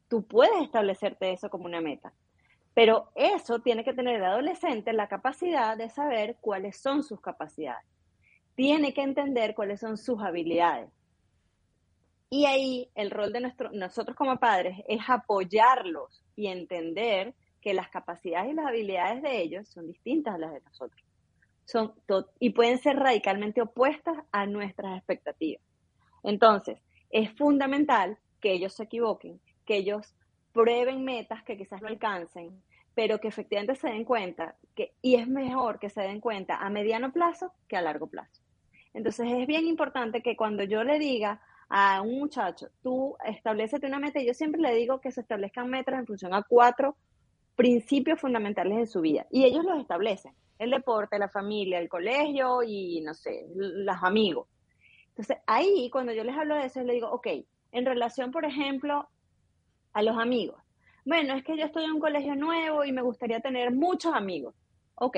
tú 0.08 0.26
puedes 0.26 0.62
establecerte 0.62 1.32
eso 1.32 1.50
como 1.50 1.66
una 1.66 1.82
meta. 1.82 2.14
Pero 2.74 3.12
eso 3.16 3.60
tiene 3.60 3.84
que 3.84 3.94
tener 3.94 4.16
el 4.16 4.26
adolescente 4.26 4.94
la 4.94 5.08
capacidad 5.08 5.78
de 5.78 5.90
saber 5.90 6.38
cuáles 6.42 6.78
son 6.78 7.04
sus 7.04 7.20
capacidades. 7.22 7.86
Tiene 8.56 8.94
que 8.94 9.02
entender 9.02 9.54
cuáles 9.56 9.80
son 9.80 9.98
sus 9.98 10.22
habilidades. 10.22 10.90
Y 12.30 12.46
ahí 12.46 12.90
el 12.96 13.10
rol 13.12 13.32
de 13.32 13.40
nuestro, 13.40 13.72
nosotros 13.72 14.16
como 14.16 14.38
padres 14.38 14.78
es 14.88 15.00
apoyarlos 15.08 16.24
y 16.36 16.48
entender 16.48 17.34
que 17.62 17.74
las 17.74 17.90
capacidades 17.90 18.52
y 18.52 18.56
las 18.56 18.66
habilidades 18.68 19.22
de 19.22 19.42
ellos 19.42 19.68
son 19.70 19.88
distintas 19.88 20.36
a 20.36 20.38
las 20.38 20.54
de 20.54 20.62
nosotros. 20.62 21.07
Son 21.68 21.94
y 22.40 22.52
pueden 22.52 22.78
ser 22.78 22.96
radicalmente 22.96 23.62
opuestas 23.62 24.18
a 24.32 24.46
nuestras 24.46 24.98
expectativas. 24.98 25.62
Entonces, 26.24 26.80
es 27.10 27.30
fundamental 27.34 28.18
que 28.40 28.54
ellos 28.54 28.74
se 28.74 28.84
equivoquen, 28.84 29.42
que 29.66 29.76
ellos 29.76 30.16
prueben 30.54 31.04
metas 31.04 31.44
que 31.44 31.58
quizás 31.58 31.82
no 31.82 31.90
alcancen, 31.90 32.64
pero 32.96 33.20
que 33.20 33.28
efectivamente 33.28 33.76
se 33.76 33.90
den 33.90 34.06
cuenta 34.06 34.56
que, 34.76 34.94
y 35.02 35.16
es 35.16 35.28
mejor 35.28 35.78
que 35.78 35.90
se 35.90 36.02
den 36.02 36.22
cuenta 36.22 36.56
a 36.56 36.70
mediano 36.70 37.12
plazo 37.12 37.52
que 37.68 37.76
a 37.76 37.82
largo 37.82 38.08
plazo. 38.08 38.42
Entonces 38.94 39.28
es 39.30 39.46
bien 39.46 39.68
importante 39.68 40.24
que 40.24 40.38
cuando 40.38 40.64
yo 40.64 40.86
le 40.86 40.98
diga 41.00 41.42
a 41.70 42.02
un 42.02 42.18
muchacho, 42.18 42.70
tú 42.82 43.18
establecete 43.26 43.88
una 43.88 44.00
meta, 44.00 44.22
yo 44.22 44.34
siempre 44.34 44.62
le 44.62 44.74
digo 44.74 45.02
que 45.02 45.12
se 45.12 45.20
establezcan 45.20 45.70
metas 45.70 46.00
en 46.00 46.08
función 46.08 46.34
a 46.34 46.44
cuatro 46.44 46.96
principios 47.56 48.22
fundamentales 48.22 48.78
en 48.78 48.88
su 48.88 49.02
vida. 49.02 49.28
Y 49.32 49.44
ellos 49.44 49.66
los 49.66 49.82
establecen. 49.82 50.34
El 50.58 50.72
deporte, 50.72 51.20
la 51.20 51.30
familia, 51.30 51.80
el 51.80 51.90
colegio 51.90 52.64
y, 52.64 53.02
no 53.02 53.14
sé, 53.14 53.48
los 53.56 53.98
amigos. 54.02 54.48
Entonces, 55.10 55.38
ahí, 55.48 55.90
cuando 55.92 56.14
yo 56.14 56.24
les 56.24 56.36
hablo 56.36 56.56
de 56.56 56.66
eso, 56.66 56.82
les 56.84 56.96
digo, 56.96 57.10
ok, 57.10 57.28
en 57.72 57.86
relación, 57.86 58.32
por 58.32 58.46
ejemplo, 58.46 59.08
a 59.94 60.02
los 60.02 60.18
amigos. 60.18 60.62
Bueno, 61.06 61.36
es 61.36 61.44
que 61.44 61.58
yo 61.58 61.66
estoy 61.66 61.86
en 61.86 61.94
un 61.94 62.00
colegio 62.00 62.36
nuevo 62.36 62.84
y 62.84 62.92
me 62.92 63.02
gustaría 63.02 63.40
tener 63.40 63.72
muchos 63.72 64.14
amigos. 64.14 64.54
Ok, 64.96 65.18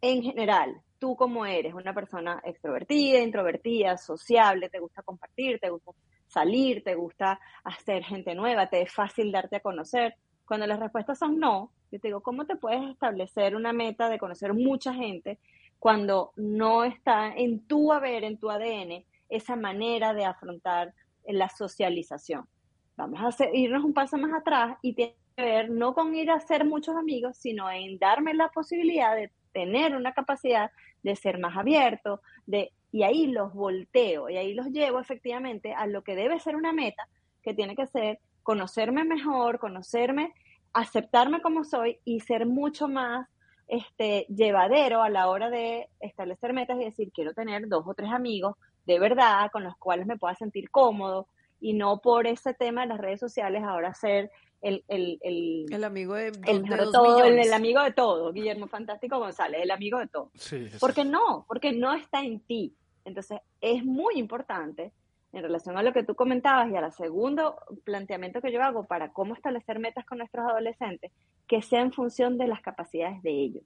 en 0.00 0.22
general, 0.22 0.80
tú 0.98 1.16
como 1.16 1.46
eres 1.46 1.74
una 1.74 1.94
persona 1.94 2.40
extrovertida, 2.44 3.20
introvertida, 3.20 3.96
sociable, 3.96 4.68
te 4.68 4.78
gusta 4.80 5.02
compartir, 5.02 5.58
te 5.60 5.70
gusta 5.70 5.92
salir, 6.26 6.82
te 6.82 6.94
gusta 6.94 7.38
hacer 7.62 8.02
gente 8.02 8.34
nueva, 8.34 8.68
te 8.68 8.82
es 8.82 8.92
fácil 8.92 9.30
darte 9.30 9.56
a 9.56 9.60
conocer. 9.60 10.16
Cuando 10.44 10.66
las 10.66 10.80
respuestas 10.80 11.18
son 11.18 11.38
no, 11.38 11.72
yo 11.92 12.00
te 12.00 12.08
digo, 12.08 12.22
¿cómo 12.22 12.46
te 12.46 12.56
puedes 12.56 12.82
establecer 12.90 13.54
una 13.54 13.74
meta 13.74 14.08
de 14.08 14.18
conocer 14.18 14.54
mucha 14.54 14.94
gente 14.94 15.38
cuando 15.78 16.32
no 16.36 16.84
está 16.84 17.34
en 17.36 17.60
tu 17.66 17.92
haber, 17.92 18.24
en 18.24 18.38
tu 18.38 18.50
ADN, 18.50 19.04
esa 19.28 19.56
manera 19.56 20.14
de 20.14 20.24
afrontar 20.24 20.94
la 21.26 21.50
socialización? 21.50 22.48
Vamos 22.96 23.40
a 23.40 23.44
irnos 23.52 23.84
un 23.84 23.92
paso 23.92 24.16
más 24.16 24.32
atrás 24.32 24.78
y 24.80 24.94
tiene 24.94 25.14
que 25.36 25.42
ver 25.42 25.70
no 25.70 25.92
con 25.92 26.14
ir 26.14 26.30
a 26.30 26.36
hacer 26.36 26.64
muchos 26.64 26.96
amigos, 26.96 27.36
sino 27.36 27.70
en 27.70 27.98
darme 27.98 28.32
la 28.32 28.48
posibilidad 28.48 29.14
de 29.14 29.30
tener 29.52 29.94
una 29.94 30.14
capacidad 30.14 30.70
de 31.02 31.14
ser 31.14 31.38
más 31.38 31.58
abierto, 31.58 32.22
de, 32.46 32.72
y 32.90 33.02
ahí 33.02 33.26
los 33.26 33.52
volteo, 33.52 34.30
y 34.30 34.38
ahí 34.38 34.54
los 34.54 34.68
llevo 34.68 34.98
efectivamente 34.98 35.74
a 35.74 35.86
lo 35.86 36.02
que 36.02 36.16
debe 36.16 36.40
ser 36.40 36.56
una 36.56 36.72
meta, 36.72 37.06
que 37.42 37.52
tiene 37.52 37.76
que 37.76 37.86
ser 37.86 38.18
conocerme 38.42 39.04
mejor, 39.04 39.58
conocerme, 39.58 40.32
aceptarme 40.72 41.40
como 41.42 41.64
soy 41.64 41.98
y 42.04 42.20
ser 42.20 42.46
mucho 42.46 42.88
más 42.88 43.28
este, 43.68 44.26
llevadero 44.28 45.02
a 45.02 45.10
la 45.10 45.28
hora 45.28 45.50
de 45.50 45.88
establecer 46.00 46.52
metas 46.52 46.80
y 46.80 46.84
decir, 46.84 47.10
quiero 47.12 47.32
tener 47.34 47.68
dos 47.68 47.84
o 47.86 47.94
tres 47.94 48.10
amigos 48.10 48.56
de 48.84 48.98
verdad 48.98 49.50
con 49.52 49.64
los 49.64 49.76
cuales 49.76 50.06
me 50.06 50.18
pueda 50.18 50.34
sentir 50.34 50.70
cómodo 50.70 51.28
y 51.60 51.74
no 51.74 52.00
por 52.00 52.26
ese 52.26 52.54
tema 52.54 52.82
de 52.82 52.88
las 52.88 52.98
redes 52.98 53.20
sociales 53.20 53.62
ahora 53.62 53.94
ser 53.94 54.30
el, 54.60 54.84
el, 54.88 55.18
el, 55.22 55.66
El 55.72 55.84
amigo 55.84 56.14
de, 56.14 56.32
el 56.46 56.62
de 56.64 56.76
dos 56.76 56.92
todo, 56.92 57.18
el, 57.18 57.24
millones. 57.24 57.46
el 57.46 57.52
amigo 57.52 57.82
de 57.82 57.92
todo, 57.92 58.32
Guillermo 58.32 58.66
Fantástico 58.68 59.18
González, 59.18 59.60
el 59.62 59.70
amigo 59.70 59.98
de 59.98 60.06
todo. 60.08 60.30
Sí. 60.34 60.68
Porque 60.78 61.04
no, 61.04 61.44
porque 61.48 61.72
no 61.72 61.92
está 61.94 62.20
en 62.22 62.40
ti. 62.40 62.74
Entonces, 63.04 63.40
es 63.60 63.84
muy 63.84 64.14
importante 64.18 64.92
en 65.32 65.42
relación 65.42 65.78
a 65.78 65.82
lo 65.82 65.92
que 65.92 66.04
tú 66.04 66.14
comentabas 66.14 66.70
y 66.70 66.76
al 66.76 66.92
segundo 66.92 67.56
planteamiento 67.84 68.40
que 68.40 68.52
yo 68.52 68.62
hago 68.62 68.84
para 68.84 69.12
cómo 69.12 69.34
establecer 69.34 69.78
metas 69.78 70.04
con 70.04 70.18
nuestros 70.18 70.46
adolescentes, 70.46 71.10
que 71.48 71.62
sea 71.62 71.80
en 71.80 71.92
función 71.92 72.36
de 72.36 72.46
las 72.46 72.60
capacidades 72.60 73.22
de 73.22 73.30
ellos. 73.30 73.64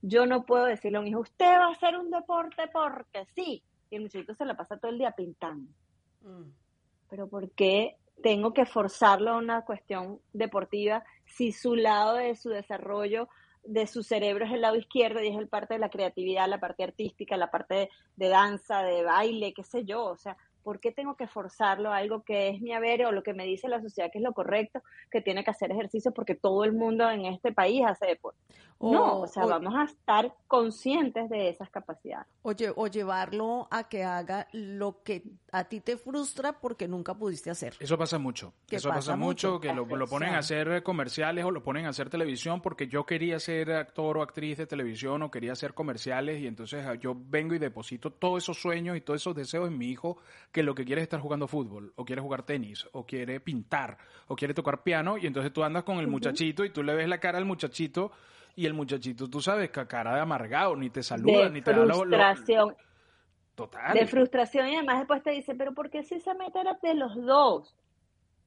Yo 0.00 0.26
no 0.26 0.46
puedo 0.46 0.64
decirle 0.64 0.98
a 0.98 1.00
un 1.00 1.08
hijo, 1.08 1.20
usted 1.20 1.58
va 1.58 1.66
a 1.66 1.72
hacer 1.72 1.98
un 1.98 2.10
deporte 2.10 2.62
porque 2.72 3.26
sí, 3.34 3.62
y 3.90 3.96
el 3.96 4.02
muchachito 4.02 4.34
se 4.34 4.44
la 4.44 4.56
pasa 4.56 4.78
todo 4.78 4.92
el 4.92 4.98
día 4.98 5.10
pintando. 5.12 5.72
Mm. 6.22 6.50
Pero 7.10 7.28
¿por 7.28 7.50
qué 7.50 7.96
tengo 8.22 8.52
que 8.52 8.66
forzarlo 8.66 9.32
a 9.32 9.38
una 9.38 9.64
cuestión 9.64 10.20
deportiva 10.32 11.04
si 11.26 11.52
su 11.52 11.74
lado 11.74 12.14
de 12.14 12.36
su 12.36 12.48
desarrollo 12.48 13.28
de 13.64 13.86
su 13.86 14.02
cerebro 14.02 14.46
es 14.46 14.52
el 14.52 14.62
lado 14.62 14.76
izquierdo 14.76 15.22
y 15.22 15.28
es 15.28 15.36
el 15.36 15.48
parte 15.48 15.74
de 15.74 15.80
la 15.80 15.90
creatividad, 15.90 16.48
la 16.48 16.60
parte 16.60 16.84
artística, 16.84 17.36
la 17.36 17.50
parte 17.50 17.74
de, 17.74 17.90
de 18.16 18.28
danza, 18.28 18.82
de 18.82 19.02
baile, 19.02 19.52
qué 19.52 19.62
sé 19.62 19.84
yo? 19.84 20.04
O 20.04 20.16
sea, 20.16 20.36
¿por 20.68 20.80
qué 20.80 20.92
tengo 20.92 21.16
que 21.16 21.26
forzarlo 21.26 21.90
a 21.90 21.96
algo 21.96 22.22
que 22.24 22.50
es 22.50 22.60
mi 22.60 22.74
haber 22.74 23.06
o 23.06 23.10
lo 23.12 23.22
que 23.22 23.32
me 23.32 23.46
dice 23.46 23.68
la 23.68 23.80
sociedad 23.80 24.10
que 24.12 24.18
es 24.18 24.22
lo 24.24 24.34
correcto, 24.34 24.82
que 25.10 25.22
tiene 25.22 25.42
que 25.42 25.50
hacer 25.50 25.70
ejercicio 25.72 26.12
porque 26.12 26.34
todo 26.34 26.62
el 26.64 26.74
mundo 26.74 27.08
en 27.10 27.24
este 27.24 27.52
país 27.52 27.80
hace 27.86 28.04
deporte? 28.04 28.38
no, 28.80 29.20
o 29.22 29.26
sea, 29.26 29.44
o- 29.44 29.48
vamos 29.48 29.74
a 29.74 29.84
estar 29.84 30.32
conscientes 30.46 31.28
de 31.30 31.48
esas 31.48 31.70
capacidades. 31.70 32.26
o 32.42 32.52
lle- 32.52 32.72
o 32.76 32.86
llevarlo 32.86 33.66
a 33.70 33.88
que 33.88 34.04
haga 34.04 34.46
lo 34.52 35.02
que 35.02 35.22
a 35.52 35.64
ti 35.64 35.80
te 35.80 35.96
frustra 35.96 36.52
porque 36.60 36.86
nunca 36.86 37.14
pudiste 37.14 37.50
hacer. 37.50 37.74
Eso 37.80 37.96
pasa 37.98 38.18
mucho. 38.18 38.52
Eso 38.70 38.88
pasa, 38.90 38.98
pasa 39.00 39.16
mucho, 39.16 39.52
mucho. 39.54 39.60
que 39.60 39.72
lo, 39.72 39.84
lo 39.84 40.06
ponen 40.06 40.30
O 40.30 40.34
a 40.34 40.38
hacer 40.38 40.82
comerciales 40.82 41.44
o 41.44 41.50
lo 41.50 41.62
ponen 41.62 41.86
a 41.86 41.88
hacer 41.88 42.08
televisión 42.10 42.60
porque 42.60 42.86
yo 42.86 43.04
quería 43.06 43.40
ser 43.40 43.72
actor 43.72 44.18
o 44.18 44.22
actriz 44.22 44.58
de 44.58 44.66
televisión 44.66 45.22
o 45.22 45.30
quería 45.30 45.52
hacer 45.52 45.74
comerciales 45.74 46.40
y 46.40 46.46
entonces 46.46 46.84
yo 47.00 47.14
vengo 47.16 47.54
y 47.54 47.58
deposito 47.58 48.12
todos 48.12 48.42
esos 48.44 48.60
sueños 48.60 48.96
y 48.96 49.00
todos 49.00 49.20
esos 49.22 49.34
deseos 49.34 49.66
en 49.68 49.76
mi 49.78 49.86
hijo 49.88 50.18
que 50.52 50.57
lo 50.62 50.74
que 50.74 50.84
quiere 50.84 51.00
es 51.00 51.04
estar 51.06 51.20
jugando 51.20 51.46
fútbol 51.48 51.92
o 51.96 52.04
quiere 52.04 52.20
jugar 52.22 52.42
tenis 52.42 52.86
o 52.92 53.04
quiere 53.06 53.40
pintar 53.40 53.96
o 54.26 54.36
quiere 54.36 54.54
tocar 54.54 54.82
piano 54.82 55.16
y 55.18 55.26
entonces 55.26 55.52
tú 55.52 55.62
andas 55.64 55.84
con 55.84 55.98
el 55.98 56.06
muchachito 56.08 56.64
y 56.64 56.70
tú 56.70 56.82
le 56.82 56.94
ves 56.94 57.08
la 57.08 57.18
cara 57.18 57.38
al 57.38 57.44
muchachito 57.44 58.12
y 58.56 58.66
el 58.66 58.74
muchachito, 58.74 59.28
tú 59.30 59.40
sabes, 59.40 59.70
que 59.70 59.86
cara 59.86 60.14
de 60.14 60.20
amargado, 60.20 60.74
ni 60.76 60.90
te 60.90 61.02
saluda, 61.02 61.44
de 61.44 61.50
ni 61.50 61.62
te 61.62 61.70
da 61.70 61.76
lo- 61.78 61.84
lo- 61.86 62.16
frustración. 62.18 62.76
Total. 63.54 63.92
de 63.94 64.06
frustración 64.06 64.68
y 64.68 64.76
además 64.76 64.98
después 64.98 65.20
te 65.24 65.30
dice, 65.32 65.54
pero 65.56 65.74
¿por 65.74 65.90
qué 65.90 66.04
si 66.04 66.14
esa 66.14 66.32
meta 66.34 66.60
era 66.60 66.78
de 66.80 66.94
los 66.94 67.16
dos? 67.24 67.74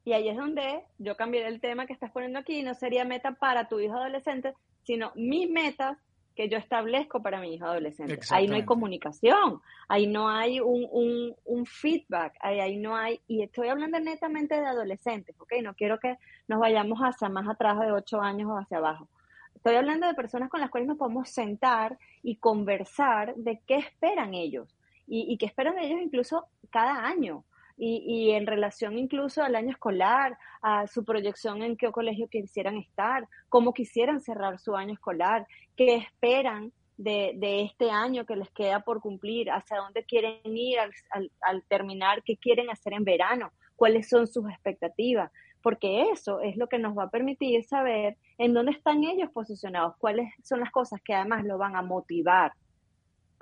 Y 0.06 0.13
ahí 0.13 0.30
es 0.30 0.38
donde 0.38 0.84
yo 1.00 1.18
cambié 1.18 1.46
el 1.48 1.60
tema 1.60 1.86
que 1.86 1.91
estás 1.94 2.12
poniendo 2.12 2.39
aquí, 2.39 2.63
no 2.63 2.74
sería 2.75 3.03
meta 3.03 3.34
para 3.34 3.68
tu 3.68 3.80
hijo 3.80 3.96
adolescente, 3.98 4.53
sino 4.84 5.12
mis 5.15 5.50
metas 5.50 5.98
que 6.36 6.50
yo 6.50 6.58
establezco 6.58 7.22
para 7.22 7.40
mi 7.42 7.54
hijo 7.54 7.66
adolescente. 7.66 8.20
Ahí 8.32 8.48
no 8.48 8.56
hay 8.56 8.66
comunicación, 8.66 9.62
ahí 9.88 10.08
no 10.08 10.30
hay 10.30 10.60
un, 10.60 10.88
un, 10.92 11.36
un 11.46 11.66
feedback, 11.66 12.36
ahí, 12.40 12.60
ahí 12.60 12.78
no 12.78 12.96
hay, 12.96 13.20
y 13.28 13.44
estoy 13.44 13.68
hablando 13.68 14.00
netamente 14.00 14.56
de 14.56 14.66
adolescentes, 14.66 15.40
¿ok? 15.40 15.54
No 15.62 15.74
quiero 15.74 16.00
que 16.00 16.18
nos 16.48 16.60
vayamos 16.60 17.00
hacia 17.00 17.30
más 17.30 17.48
atrás 17.50 17.80
de 17.80 17.92
ocho 17.92 18.22
años 18.22 18.50
o 18.50 18.58
hacia 18.58 18.78
abajo. 18.78 19.08
Estoy 19.56 19.76
hablando 19.76 20.08
de 20.08 20.14
personas 20.14 20.50
con 20.50 20.62
las 20.62 20.70
cuales 20.70 20.88
nos 20.88 20.98
podemos 20.98 21.30
sentar 21.30 21.98
y 22.24 22.38
conversar 22.38 23.36
de 23.36 23.62
qué 23.68 23.76
esperan 23.76 24.34
ellos 24.34 24.76
y, 25.08 25.32
y 25.32 25.38
qué 25.38 25.46
esperan 25.46 25.76
de 25.76 25.86
ellos 25.86 26.02
incluso 26.02 26.48
cada 26.72 27.06
año. 27.06 27.44
Y, 27.78 28.04
y 28.06 28.32
en 28.32 28.46
relación 28.48 28.98
incluso 28.98 29.44
al 29.44 29.56
año 29.56 29.72
escolar, 29.72 30.38
a 30.62 30.88
su 30.88 31.04
proyección 31.04 31.63
en 31.63 31.78
qué 31.78 31.92
colegio 31.92 32.28
quisieran 32.28 32.78
estar, 32.78 33.28
cómo 33.50 33.74
quisieran 33.74 34.22
cerrar 34.22 34.60
su 34.60 34.75
año 34.75 34.94
escolar, 34.94 35.48
qué 35.75 35.96
esperan 35.96 36.72
de, 36.98 37.34
de 37.36 37.63
este 37.63 37.90
año 37.90 38.25
que 38.25 38.36
les 38.36 38.50
queda 38.51 38.82
por 38.82 39.01
cumplir, 39.01 39.50
hacia 39.50 39.78
dónde 39.78 40.04
quieren 40.04 40.40
ir 40.46 40.80
al, 40.80 40.92
al- 41.10 41.32
al 41.42 41.63
terminar, 41.63 42.22
qué 42.24 42.38
quieren 42.38 42.70
hacer 42.70 42.94
en 42.94 43.04
verano, 43.04 43.51
cuáles 43.75 44.08
son 44.08 44.28
sus 44.28 44.48
expectativas, 44.50 45.32
porque 45.63 46.10
eso 46.12 46.42
es 46.42 46.58
lo 46.58 46.68
que 46.68 46.78
nos 46.78 46.96
va 46.96 47.04
a 47.06 47.10
permitir 47.10 47.63
saber 47.63 48.18
en 48.38 48.54
dónde 48.54 48.72
están 48.74 49.04
ellos 49.04 49.32
posicionados, 49.32 49.96
cuáles 49.98 50.32
son 50.44 50.60
las 50.60 50.72
cosas 50.72 51.01
que 51.04 51.16
además 51.16 51.44
lo 51.46 51.58
van 51.58 51.75
a 51.75 51.82
motivar. 51.82 52.51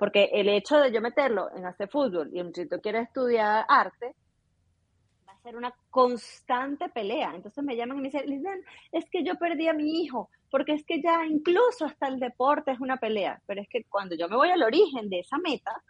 Porque 0.00 0.30
el 0.32 0.48
hecho 0.48 0.78
de 0.78 0.90
yo 0.90 1.02
meterlo 1.02 1.54
en 1.54 1.66
hacer 1.66 1.86
fútbol 1.90 2.30
y 2.32 2.38
el 2.38 2.46
muchachito 2.46 2.80
quiere 2.80 3.00
estudiar 3.00 3.66
arte, 3.68 4.14
va 5.28 5.32
a 5.32 5.42
ser 5.42 5.56
una 5.58 5.74
constante 5.90 6.88
pelea. 6.88 7.32
Entonces 7.34 7.62
me 7.62 7.76
llaman 7.76 7.98
y 7.98 8.00
me 8.00 8.08
dicen, 8.08 8.24
Lisbeth, 8.24 8.64
es 8.92 9.04
que 9.10 9.22
yo 9.22 9.34
perdí 9.34 9.68
a 9.68 9.74
mi 9.74 10.00
hijo, 10.00 10.30
porque 10.50 10.72
es 10.72 10.86
que 10.86 11.02
ya 11.02 11.26
incluso 11.26 11.84
hasta 11.84 12.08
el 12.08 12.18
deporte 12.18 12.70
es 12.70 12.80
una 12.80 12.96
pelea. 12.96 13.42
Pero 13.44 13.60
es 13.60 13.68
que 13.68 13.84
cuando 13.84 14.14
yo 14.14 14.26
me 14.26 14.36
voy 14.36 14.48
al 14.48 14.62
origen 14.62 15.10
de 15.10 15.18
esa 15.18 15.36
meta, 15.36 15.82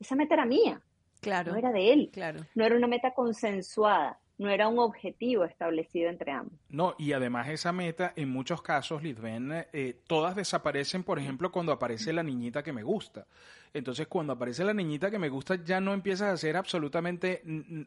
esa 0.00 0.16
meta 0.16 0.34
era 0.34 0.44
mía, 0.44 0.82
Claro, 1.20 1.52
no 1.52 1.58
era 1.58 1.70
de 1.70 1.92
él, 1.92 2.10
claro. 2.12 2.40
no 2.56 2.64
era 2.64 2.74
una 2.74 2.88
meta 2.88 3.14
consensuada, 3.14 4.18
no 4.38 4.50
era 4.50 4.68
un 4.68 4.78
objetivo 4.78 5.44
establecido 5.44 6.10
entre 6.10 6.32
ambos. 6.32 6.58
No, 6.68 6.94
y 6.98 7.12
además 7.12 7.48
esa 7.48 7.72
meta, 7.72 8.12
en 8.16 8.30
muchos 8.30 8.62
casos, 8.62 9.02
Lisbeth, 9.02 9.68
eh, 9.72 10.00
todas 10.06 10.34
desaparecen, 10.34 11.04
por 11.04 11.18
ejemplo, 11.18 11.52
cuando 11.52 11.72
aparece 11.72 12.12
la 12.12 12.22
niñita 12.22 12.62
que 12.62 12.72
me 12.72 12.82
gusta. 12.82 13.26
Entonces, 13.74 14.06
cuando 14.06 14.34
aparece 14.34 14.64
la 14.64 14.74
niñita 14.74 15.10
que 15.10 15.18
me 15.18 15.30
gusta, 15.30 15.54
ya 15.64 15.80
no 15.80 15.94
empiezas 15.94 16.28
a 16.28 16.32
hacer 16.32 16.56
absolutamente, 16.56 17.42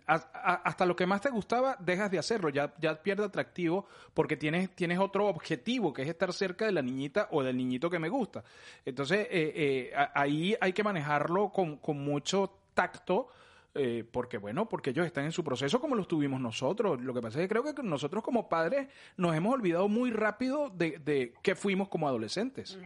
hasta 0.08 0.86
lo 0.86 0.96
que 0.96 1.06
más 1.06 1.22
te 1.22 1.30
gustaba, 1.30 1.78
dejas 1.80 2.10
de 2.10 2.18
hacerlo, 2.18 2.50
ya, 2.50 2.74
ya 2.80 2.96
pierde 3.04 3.26
atractivo 3.26 3.86
porque 4.14 4.36
tienes, 4.36 4.72
tienes 4.76 4.98
otro 4.98 5.28
objetivo, 5.28 5.94
que 5.94 6.02
es 6.02 6.08
estar 6.08 6.34
cerca 6.34 6.66
de 6.66 6.72
la 6.72 6.82
niñita 6.82 7.28
o 7.32 7.44
del 7.44 7.56
niñito 7.56 7.90
que 7.90 8.00
me 8.00 8.10
gusta. 8.10 8.44
Entonces, 8.84 9.28
eh, 9.30 9.54
eh, 9.56 9.94
ahí 10.16 10.56
hay 10.60 10.74
que 10.74 10.84
manejarlo 10.84 11.50
con, 11.50 11.78
con 11.78 12.04
mucho 12.04 12.52
tacto, 12.74 13.28
eh, 13.76 14.06
porque 14.10 14.38
bueno, 14.38 14.70
porque 14.70 14.92
ellos 14.92 15.06
están 15.06 15.26
en 15.26 15.32
su 15.32 15.44
proceso 15.44 15.82
como 15.82 15.96
lo 15.96 16.06
tuvimos 16.06 16.40
nosotros. 16.40 17.02
Lo 17.02 17.14
que 17.14 17.22
pasa 17.22 17.40
es 17.40 17.44
que 17.44 17.50
creo 17.50 17.76
que 17.76 17.84
nosotros 17.84 18.24
como 18.24 18.48
padres 18.48 18.88
nos 19.18 19.36
hemos 19.36 19.54
olvidado 19.54 19.90
muy 19.90 20.12
rápido 20.12 20.70
de, 20.70 20.98
de 21.00 21.34
qué 21.44 21.56
fuimos 21.56 21.90
como 21.90 22.08
adolescentes. 22.08 22.80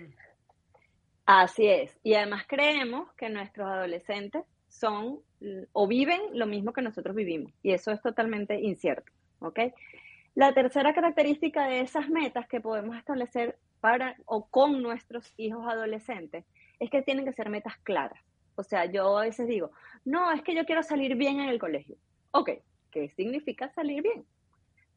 Así 1.26 1.68
es. 1.68 1.96
Y 2.04 2.16
además 2.16 2.46
creemos 2.48 3.14
que 3.14 3.30
nuestros 3.30 3.68
adolescentes 3.68 4.44
son 4.68 5.20
o 5.74 5.88
viven 5.88 6.22
lo 6.34 6.48
mismo 6.48 6.74
que 6.74 6.82
nosotros 6.82 7.16
vivimos. 7.16 7.54
Y 7.62 7.72
eso 7.72 7.92
es 7.92 8.02
totalmente 8.02 8.60
incierto. 8.60 9.12
¿Ok? 9.40 9.60
La 10.36 10.54
tercera 10.54 10.94
característica 10.94 11.68
de 11.68 11.82
esas 11.82 12.10
metas 12.10 12.48
que 12.48 12.62
podemos 12.62 12.98
establecer 12.98 13.58
para 13.80 14.16
o 14.26 14.48
con 14.48 14.82
nuestros 14.82 15.34
hijos 15.38 15.68
adolescentes 15.68 16.46
es 16.80 16.90
que 16.90 17.02
tienen 17.02 17.26
que 17.26 17.34
ser 17.34 17.50
metas 17.50 17.78
claras. 17.84 18.20
O 18.60 18.64
sea, 18.64 18.84
yo 18.84 19.18
a 19.18 19.22
veces 19.22 19.48
digo, 19.48 19.72
no, 20.04 20.34
es 20.34 20.42
que 20.42 20.54
yo 20.54 20.66
quiero 20.66 20.84
salir 20.84 21.16
bien 21.16 21.40
en 21.40 21.48
el 21.48 21.60
colegio. 21.60 21.96
Ok, 22.32 22.50
¿qué 22.92 23.08
significa 23.08 23.70
salir 23.70 24.04
bien? 24.04 24.26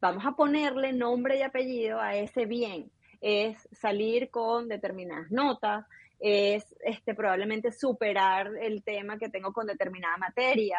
Vamos 0.01 0.27
a 0.27 0.33
ponerle 0.33 0.93
nombre 0.93 1.39
y 1.39 1.43
apellido 1.43 2.01
a 2.01 2.17
ese 2.17 2.45
bien. 2.45 2.91
Es 3.21 3.69
salir 3.71 4.31
con 4.31 4.67
determinadas 4.67 5.31
notas, 5.31 5.87
es 6.19 6.75
este, 6.85 7.15
probablemente 7.15 7.71
superar 7.71 8.51
el 8.61 8.83
tema 8.83 9.17
que 9.17 9.29
tengo 9.29 9.53
con 9.53 9.69
determinada 9.69 10.17
materia, 10.17 10.79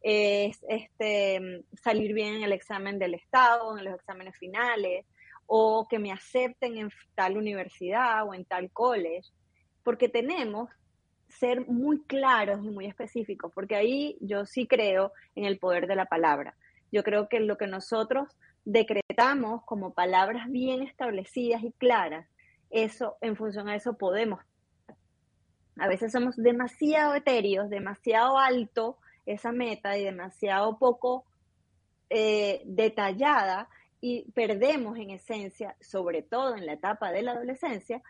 es 0.00 0.64
este, 0.68 1.64
salir 1.82 2.14
bien 2.14 2.36
en 2.36 2.42
el 2.44 2.52
examen 2.52 3.00
del 3.00 3.14
Estado, 3.14 3.76
en 3.76 3.86
los 3.86 3.94
exámenes 3.96 4.38
finales, 4.38 5.04
o 5.46 5.88
que 5.90 5.98
me 5.98 6.12
acepten 6.12 6.78
en 6.78 6.90
tal 7.16 7.36
universidad 7.36 8.24
o 8.24 8.34
en 8.34 8.44
tal 8.44 8.70
college, 8.70 9.28
porque 9.82 10.08
tenemos 10.08 10.70
ser 11.30 11.66
muy 11.66 12.02
claros 12.02 12.64
y 12.64 12.70
muy 12.70 12.86
específicos, 12.86 13.52
porque 13.54 13.76
ahí 13.76 14.16
yo 14.20 14.46
sí 14.46 14.66
creo 14.66 15.12
en 15.34 15.44
el 15.44 15.58
poder 15.58 15.86
de 15.86 15.96
la 15.96 16.06
palabra. 16.06 16.54
Yo 16.92 17.02
creo 17.02 17.28
que 17.28 17.40
lo 17.40 17.56
que 17.56 17.66
nosotros 17.66 18.36
decretamos 18.64 19.62
como 19.64 19.94
palabras 19.94 20.50
bien 20.50 20.82
establecidas 20.82 21.62
y 21.62 21.72
claras, 21.72 22.26
eso, 22.70 23.16
en 23.20 23.36
función 23.36 23.68
a 23.68 23.76
eso 23.76 23.94
podemos. 23.94 24.40
A 25.76 25.88
veces 25.88 26.12
somos 26.12 26.36
demasiado 26.36 27.14
etéreos, 27.14 27.70
demasiado 27.70 28.38
alto 28.38 28.98
esa 29.26 29.52
meta 29.52 29.96
y 29.96 30.04
demasiado 30.04 30.78
poco 30.78 31.24
eh, 32.10 32.62
detallada 32.64 33.68
y 34.00 34.30
perdemos 34.32 34.98
en 34.98 35.10
esencia, 35.10 35.76
sobre 35.80 36.22
todo 36.22 36.56
en 36.56 36.66
la 36.66 36.72
etapa 36.72 37.12
de 37.12 37.22
la 37.22 37.32
adolescencia, 37.32 38.02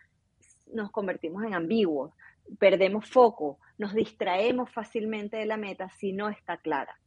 nos 0.72 0.90
convertimos 0.90 1.44
en 1.44 1.54
ambiguos, 1.54 2.12
perdemos 2.58 3.08
foco, 3.08 3.58
nos 3.78 3.94
distraemos 3.94 4.70
fácilmente 4.70 5.36
de 5.36 5.46
la 5.46 5.56
meta 5.56 5.88
si 5.90 6.12
no 6.12 6.28
está 6.28 6.56
clara. 6.58 6.98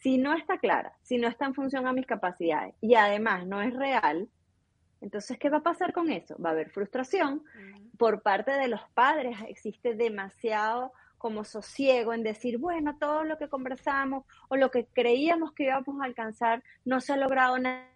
Si 0.00 0.18
no 0.18 0.34
está 0.34 0.58
clara, 0.58 0.96
si 1.02 1.18
no 1.18 1.28
está 1.28 1.46
en 1.46 1.54
función 1.54 1.86
a 1.86 1.92
mis 1.92 2.06
capacidades 2.06 2.74
y 2.80 2.96
además 2.96 3.46
no 3.46 3.62
es 3.62 3.72
real, 3.72 4.28
entonces, 5.02 5.36
¿qué 5.36 5.50
va 5.50 5.58
a 5.58 5.62
pasar 5.62 5.92
con 5.92 6.10
eso? 6.10 6.36
Va 6.40 6.50
a 6.50 6.52
haber 6.52 6.70
frustración. 6.70 7.42
Por 7.98 8.22
parte 8.22 8.52
de 8.52 8.68
los 8.68 8.80
padres 8.94 9.36
existe 9.48 9.94
demasiado 9.94 10.92
como 11.18 11.44
sosiego 11.44 12.14
en 12.14 12.22
decir, 12.22 12.58
bueno, 12.58 12.96
todo 12.98 13.24
lo 13.24 13.36
que 13.36 13.48
conversamos 13.48 14.24
o 14.48 14.56
lo 14.56 14.70
que 14.70 14.86
creíamos 14.86 15.52
que 15.52 15.64
íbamos 15.64 16.00
a 16.00 16.04
alcanzar 16.04 16.62
no 16.84 17.00
se 17.00 17.12
ha 17.12 17.16
logrado 17.16 17.58
nada. 17.58 17.88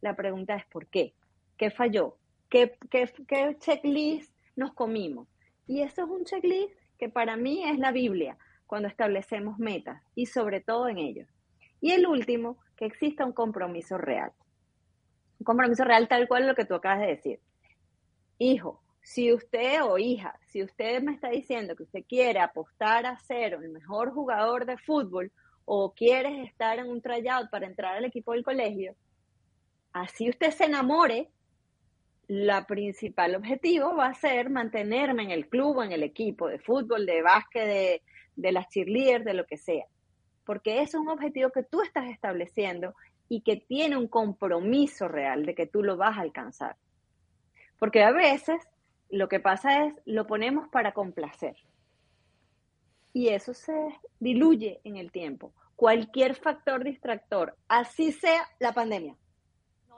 La 0.00 0.16
pregunta 0.16 0.54
es 0.56 0.64
¿por 0.66 0.86
qué? 0.86 1.14
¿Qué 1.58 1.70
falló? 1.70 2.16
¿Qué, 2.48 2.76
qué, 2.90 3.12
qué 3.28 3.56
checklist 3.58 4.32
nos 4.56 4.72
comimos? 4.72 5.28
Y 5.66 5.82
eso 5.82 6.04
es 6.04 6.10
un 6.10 6.24
checklist 6.24 6.74
que 6.98 7.08
para 7.08 7.36
mí 7.36 7.64
es 7.64 7.78
la 7.78 7.92
Biblia 7.92 8.36
cuando 8.66 8.88
establecemos 8.88 9.58
metas 9.58 10.02
y 10.14 10.26
sobre 10.26 10.60
todo 10.60 10.88
en 10.88 10.98
ellos. 10.98 11.28
Y 11.80 11.92
el 11.92 12.06
último, 12.06 12.58
que 12.76 12.86
exista 12.86 13.24
un 13.24 13.32
compromiso 13.32 13.98
real. 13.98 14.32
Un 15.38 15.44
compromiso 15.44 15.84
real 15.84 16.08
tal 16.08 16.26
cual 16.28 16.46
lo 16.46 16.54
que 16.54 16.64
tú 16.64 16.74
acabas 16.74 17.00
de 17.00 17.06
decir. 17.06 17.40
Hijo, 18.38 18.82
si 19.02 19.32
usted 19.32 19.84
o 19.84 19.98
hija, 19.98 20.38
si 20.46 20.62
usted 20.62 21.02
me 21.02 21.12
está 21.12 21.28
diciendo 21.28 21.76
que 21.76 21.84
usted 21.84 22.04
quiere 22.08 22.40
apostar 22.40 23.06
a 23.06 23.18
ser 23.18 23.52
el 23.52 23.68
mejor 23.68 24.12
jugador 24.12 24.64
de 24.64 24.78
fútbol 24.78 25.30
o 25.66 25.92
quiere 25.92 26.42
estar 26.42 26.78
en 26.78 26.88
un 26.90 27.00
tryout 27.00 27.50
para 27.50 27.66
entrar 27.66 27.96
al 27.96 28.04
equipo 28.06 28.32
del 28.32 28.42
colegio, 28.42 28.96
así 29.92 30.30
usted 30.30 30.50
se 30.50 30.64
enamore, 30.64 31.30
la 32.28 32.66
principal 32.66 33.34
objetivo 33.34 33.94
va 33.94 34.06
a 34.06 34.14
ser 34.14 34.50
mantenerme 34.50 35.24
en 35.24 35.30
el 35.30 35.48
club 35.48 35.82
en 35.82 35.92
el 35.92 36.02
equipo 36.02 36.48
de 36.48 36.58
fútbol, 36.58 37.06
de 37.06 37.22
básquet, 37.22 37.66
de, 37.66 38.02
de 38.36 38.52
las 38.52 38.68
cheerleaders, 38.68 39.24
de 39.24 39.34
lo 39.34 39.46
que 39.46 39.56
sea. 39.56 39.84
Porque 40.44 40.82
es 40.82 40.94
un 40.94 41.08
objetivo 41.08 41.50
que 41.50 41.62
tú 41.62 41.82
estás 41.82 42.10
estableciendo 42.10 42.94
y 43.28 43.42
que 43.42 43.56
tiene 43.56 43.96
un 43.96 44.08
compromiso 44.08 45.08
real 45.08 45.46
de 45.46 45.54
que 45.54 45.66
tú 45.66 45.82
lo 45.82 45.96
vas 45.96 46.18
a 46.18 46.20
alcanzar. 46.20 46.76
Porque 47.78 48.02
a 48.02 48.12
veces 48.12 48.60
lo 49.10 49.28
que 49.28 49.40
pasa 49.40 49.86
es 49.86 49.94
lo 50.04 50.26
ponemos 50.26 50.68
para 50.68 50.92
complacer. 50.92 51.56
Y 53.12 53.28
eso 53.28 53.54
se 53.54 53.72
diluye 54.18 54.80
en 54.84 54.96
el 54.96 55.12
tiempo. 55.12 55.52
Cualquier 55.76 56.34
factor 56.34 56.84
distractor, 56.84 57.56
así 57.68 58.12
sea 58.12 58.42
la 58.58 58.72
pandemia. 58.72 59.16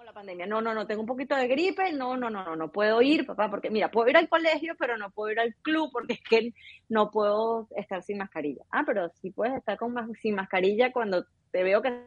La 0.06 0.12
pandemia, 0.12 0.46
no, 0.46 0.60
no, 0.60 0.72
no, 0.72 0.86
tengo 0.86 1.00
un 1.00 1.06
poquito 1.08 1.34
de 1.34 1.48
gripe, 1.48 1.92
no, 1.92 2.16
no, 2.16 2.30
no, 2.30 2.44
no, 2.44 2.54
no 2.54 2.70
puedo 2.70 3.02
ir, 3.02 3.26
papá, 3.26 3.50
porque 3.50 3.70
mira, 3.70 3.90
puedo 3.90 4.08
ir 4.08 4.16
al 4.16 4.28
colegio, 4.28 4.76
pero 4.78 4.96
no 4.96 5.10
puedo 5.10 5.32
ir 5.32 5.40
al 5.40 5.56
club 5.56 5.90
porque 5.90 6.12
es 6.12 6.20
que 6.22 6.54
no 6.88 7.10
puedo 7.10 7.66
estar 7.74 8.04
sin 8.04 8.18
mascarilla. 8.18 8.62
Ah, 8.70 8.84
pero 8.86 9.08
sí 9.20 9.32
puedes 9.32 9.56
estar 9.56 9.76
con, 9.76 10.14
sin 10.22 10.36
mascarilla 10.36 10.92
cuando 10.92 11.26
te 11.50 11.64
veo 11.64 11.82
que 11.82 12.06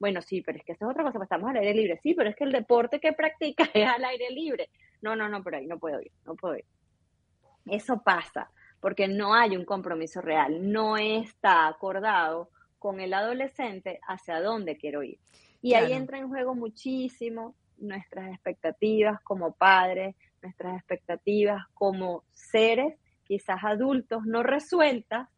Bueno, 0.00 0.20
sí, 0.22 0.42
pero 0.42 0.58
es 0.58 0.64
que 0.64 0.72
eso 0.72 0.86
es 0.86 0.90
otra 0.90 1.04
cosa, 1.04 1.20
pues 1.20 1.26
estamos 1.26 1.48
al 1.48 1.58
aire 1.58 1.72
libre. 1.72 2.00
Sí, 2.02 2.14
pero 2.14 2.30
es 2.30 2.34
que 2.34 2.42
el 2.42 2.50
deporte 2.50 2.98
que 2.98 3.12
practica 3.12 3.62
es 3.72 3.88
al 3.88 4.04
aire 4.04 4.30
libre. 4.30 4.68
No, 5.00 5.14
no, 5.14 5.28
no, 5.28 5.40
pero 5.44 5.58
ahí 5.58 5.68
no 5.68 5.78
puedo 5.78 6.00
ir, 6.00 6.10
no 6.26 6.34
puedo 6.34 6.56
ir. 6.56 6.64
Eso 7.66 8.02
pasa 8.02 8.50
porque 8.80 9.06
no 9.06 9.34
hay 9.34 9.56
un 9.56 9.64
compromiso 9.64 10.20
real, 10.20 10.72
no 10.72 10.96
está 10.96 11.68
acordado 11.68 12.50
con 12.80 12.98
el 12.98 13.14
adolescente 13.14 14.00
hacia 14.08 14.40
dónde 14.40 14.76
quiero 14.76 15.04
ir. 15.04 15.20
Y 15.60 15.74
ahí 15.74 15.92
entra 15.92 16.18
en 16.18 16.28
juego 16.28 16.54
muchísimo 16.54 17.54
nuestras 17.78 18.32
expectativas 18.32 19.20
como 19.22 19.52
padres, 19.52 20.14
nuestras 20.42 20.76
expectativas 20.76 21.62
como 21.74 22.24
seres, 22.32 22.94
quizás 23.24 23.58
adultos, 23.62 24.24
no 24.24 24.42
resueltas 24.42 25.28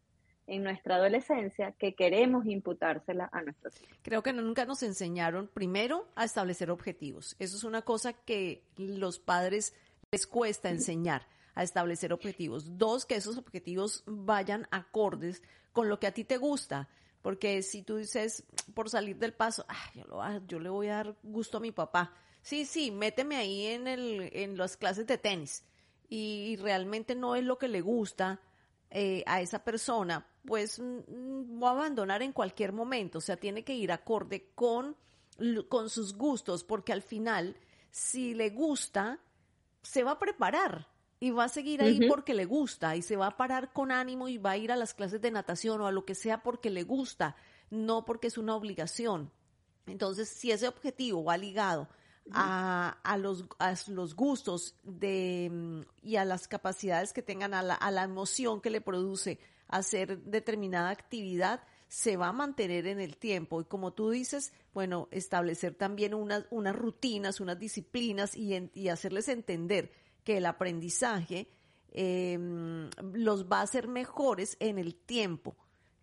en 0.46 0.64
nuestra 0.64 0.96
adolescencia 0.96 1.72
que 1.78 1.94
queremos 1.94 2.44
imputársela 2.46 3.30
a 3.32 3.42
nuestros 3.42 3.80
hijos. 3.82 3.96
Creo 4.02 4.22
que 4.22 4.32
nunca 4.32 4.64
nos 4.64 4.82
enseñaron 4.82 5.48
primero 5.48 6.08
a 6.16 6.24
establecer 6.24 6.70
objetivos. 6.70 7.36
Eso 7.38 7.56
es 7.56 7.64
una 7.64 7.82
cosa 7.82 8.12
que 8.12 8.64
los 8.76 9.20
padres 9.20 9.74
les 10.10 10.26
cuesta 10.26 10.68
enseñar 10.68 11.28
a 11.54 11.62
establecer 11.62 12.12
objetivos. 12.12 12.78
Dos, 12.78 13.06
que 13.06 13.14
esos 13.14 13.38
objetivos 13.38 14.02
vayan 14.06 14.66
acordes 14.72 15.42
con 15.72 15.88
lo 15.88 16.00
que 16.00 16.08
a 16.08 16.12
ti 16.12 16.24
te 16.24 16.36
gusta. 16.36 16.88
Porque 17.22 17.62
si 17.62 17.82
tú 17.82 17.96
dices, 17.96 18.44
por 18.74 18.88
salir 18.88 19.18
del 19.18 19.34
paso, 19.34 19.64
yo, 19.94 20.04
yo, 20.46 20.58
le 20.58 20.68
voy 20.68 20.88
a 20.88 20.96
dar 20.96 21.16
gusto 21.22 21.58
a 21.58 21.60
mi 21.60 21.72
papá. 21.72 22.14
Sí, 22.42 22.64
sí, 22.64 22.90
méteme 22.90 23.36
ahí 23.36 23.66
en, 23.66 23.86
el, 23.86 24.30
en 24.32 24.56
las 24.56 24.76
clases 24.76 25.06
de 25.06 25.18
tenis. 25.18 25.64
Y, 26.08 26.56
realmente 26.56 27.14
no 27.14 27.36
es 27.36 27.44
lo 27.44 27.58
que 27.58 27.68
le 27.68 27.82
gusta 27.82 28.40
eh, 28.90 29.22
a 29.26 29.40
esa 29.40 29.62
persona, 29.62 30.26
pues 30.44 30.80
mm, 30.80 31.62
va 31.62 31.68
a 31.68 31.72
abandonar 31.72 32.22
en 32.22 32.32
cualquier 32.32 32.72
momento. 32.72 33.18
O 33.18 33.20
sea, 33.20 33.36
tiene 33.36 33.62
que 33.62 33.74
ir 33.74 33.92
acorde 33.92 34.50
con, 34.54 34.96
con 35.68 35.90
sus 35.90 36.14
gustos, 36.14 36.64
porque 36.64 36.92
al 36.92 37.02
final, 37.02 37.56
si 37.90 38.34
le 38.34 38.50
gusta, 38.50 39.20
se 39.82 40.02
va 40.02 40.12
a 40.12 40.18
preparar 40.18 40.89
y 41.20 41.30
va 41.30 41.44
a 41.44 41.48
seguir 41.48 41.82
ahí 41.82 42.08
porque 42.08 42.32
le 42.32 42.46
gusta 42.46 42.96
y 42.96 43.02
se 43.02 43.16
va 43.16 43.26
a 43.26 43.36
parar 43.36 43.74
con 43.74 43.92
ánimo 43.92 44.28
y 44.28 44.38
va 44.38 44.52
a 44.52 44.56
ir 44.56 44.72
a 44.72 44.76
las 44.76 44.94
clases 44.94 45.20
de 45.20 45.30
natación 45.30 45.80
o 45.82 45.86
a 45.86 45.92
lo 45.92 46.06
que 46.06 46.14
sea 46.14 46.42
porque 46.42 46.70
le 46.70 46.82
gusta, 46.82 47.36
no 47.68 48.06
porque 48.06 48.28
es 48.28 48.38
una 48.38 48.56
obligación. 48.56 49.30
Entonces, 49.86 50.30
si 50.30 50.50
ese 50.50 50.66
objetivo 50.66 51.22
va 51.22 51.36
ligado 51.36 51.88
a, 52.32 52.98
a, 53.02 53.18
los, 53.18 53.44
a 53.58 53.74
los 53.88 54.14
gustos 54.16 54.76
de, 54.82 55.84
y 56.02 56.16
a 56.16 56.24
las 56.24 56.48
capacidades 56.48 57.12
que 57.12 57.22
tengan, 57.22 57.52
a 57.52 57.62
la, 57.62 57.74
a 57.74 57.90
la 57.90 58.04
emoción 58.04 58.62
que 58.62 58.70
le 58.70 58.80
produce 58.80 59.38
hacer 59.68 60.22
determinada 60.22 60.88
actividad, 60.88 61.62
se 61.88 62.16
va 62.16 62.28
a 62.28 62.32
mantener 62.32 62.86
en 62.86 62.98
el 62.98 63.18
tiempo. 63.18 63.60
Y 63.60 63.64
como 63.64 63.92
tú 63.92 64.10
dices, 64.10 64.54
bueno, 64.72 65.08
establecer 65.10 65.74
también 65.74 66.14
unas, 66.14 66.46
unas 66.50 66.74
rutinas, 66.74 67.40
unas 67.40 67.58
disciplinas 67.58 68.36
y, 68.36 68.70
y 68.74 68.88
hacerles 68.88 69.28
entender 69.28 69.92
que 70.30 70.36
el 70.36 70.46
aprendizaje 70.46 71.48
em, 71.90 72.88
los 73.14 73.50
va 73.50 73.58
a 73.58 73.62
hacer 73.62 73.88
mejores 73.88 74.56
en 74.60 74.78
el 74.78 74.94
tiempo. 74.94 75.56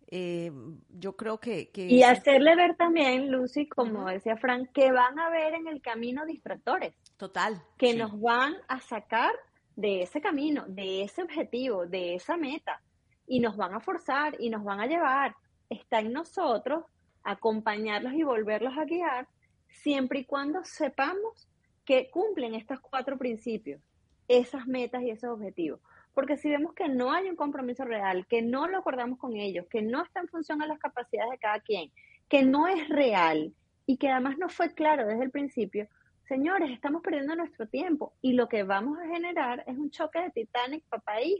Em, 0.06 0.78
yo 0.90 1.16
creo 1.16 1.40
que... 1.40 1.70
y 1.74 2.02
hacerle 2.02 2.54
ver 2.54 2.76
también, 2.76 3.30
Lucy, 3.30 3.66
como 3.66 4.06
decía 4.06 4.36
Frank, 4.36 4.68
que 4.74 4.92
van 4.92 5.18
a 5.18 5.30
ver 5.30 5.54
en 5.54 5.66
el 5.66 5.80
camino 5.80 6.26
distractores. 6.26 6.92
Total. 7.16 7.62
Que 7.78 7.94
nos 7.94 8.20
van 8.20 8.54
a 8.68 8.80
sacar 8.80 9.32
de 9.76 10.02
ese 10.02 10.20
camino, 10.20 10.66
de 10.68 11.04
ese 11.04 11.22
objetivo, 11.22 11.86
de 11.86 12.16
esa 12.16 12.36
meta. 12.36 12.82
Y 13.26 13.40
nos 13.40 13.56
van 13.56 13.72
a 13.72 13.80
forzar 13.80 14.36
y 14.38 14.50
nos 14.50 14.62
van 14.62 14.80
a 14.80 14.86
llevar. 14.86 15.34
Está 15.70 16.00
en 16.00 16.12
nosotros 16.12 16.84
acompañarlos 17.22 18.12
y 18.12 18.24
volverlos 18.24 18.76
a 18.76 18.84
guiar, 18.84 19.26
siempre 19.70 20.18
y 20.18 20.24
cuando 20.26 20.62
sepamos 20.64 21.48
que 21.86 22.10
cumplen 22.10 22.54
estos 22.54 22.78
cuatro 22.80 23.16
principios 23.16 23.80
esas 24.28 24.66
metas 24.66 25.02
y 25.02 25.10
esos 25.10 25.30
objetivos. 25.30 25.80
Porque 26.14 26.36
si 26.36 26.50
vemos 26.50 26.74
que 26.74 26.88
no 26.88 27.12
hay 27.12 27.28
un 27.28 27.36
compromiso 27.36 27.84
real, 27.84 28.26
que 28.26 28.42
no 28.42 28.68
lo 28.68 28.78
acordamos 28.78 29.18
con 29.18 29.36
ellos, 29.36 29.66
que 29.70 29.82
no 29.82 30.02
está 30.02 30.20
en 30.20 30.28
función 30.28 30.62
a 30.62 30.66
las 30.66 30.78
capacidades 30.78 31.30
de 31.30 31.38
cada 31.38 31.60
quien, 31.60 31.90
que 32.28 32.42
no 32.42 32.66
es 32.66 32.88
real 32.88 33.54
y 33.86 33.96
que 33.96 34.10
además 34.10 34.36
no 34.38 34.48
fue 34.48 34.74
claro 34.74 35.06
desde 35.06 35.24
el 35.24 35.30
principio, 35.30 35.88
señores, 36.26 36.70
estamos 36.70 37.02
perdiendo 37.02 37.34
nuestro 37.34 37.66
tiempo 37.66 38.12
y 38.20 38.34
lo 38.34 38.48
que 38.48 38.62
vamos 38.62 38.98
a 38.98 39.06
generar 39.06 39.64
es 39.66 39.78
un 39.78 39.90
choque 39.90 40.20
de 40.20 40.30
Titanic 40.30 40.84
papá 40.88 41.20
e. 41.20 41.36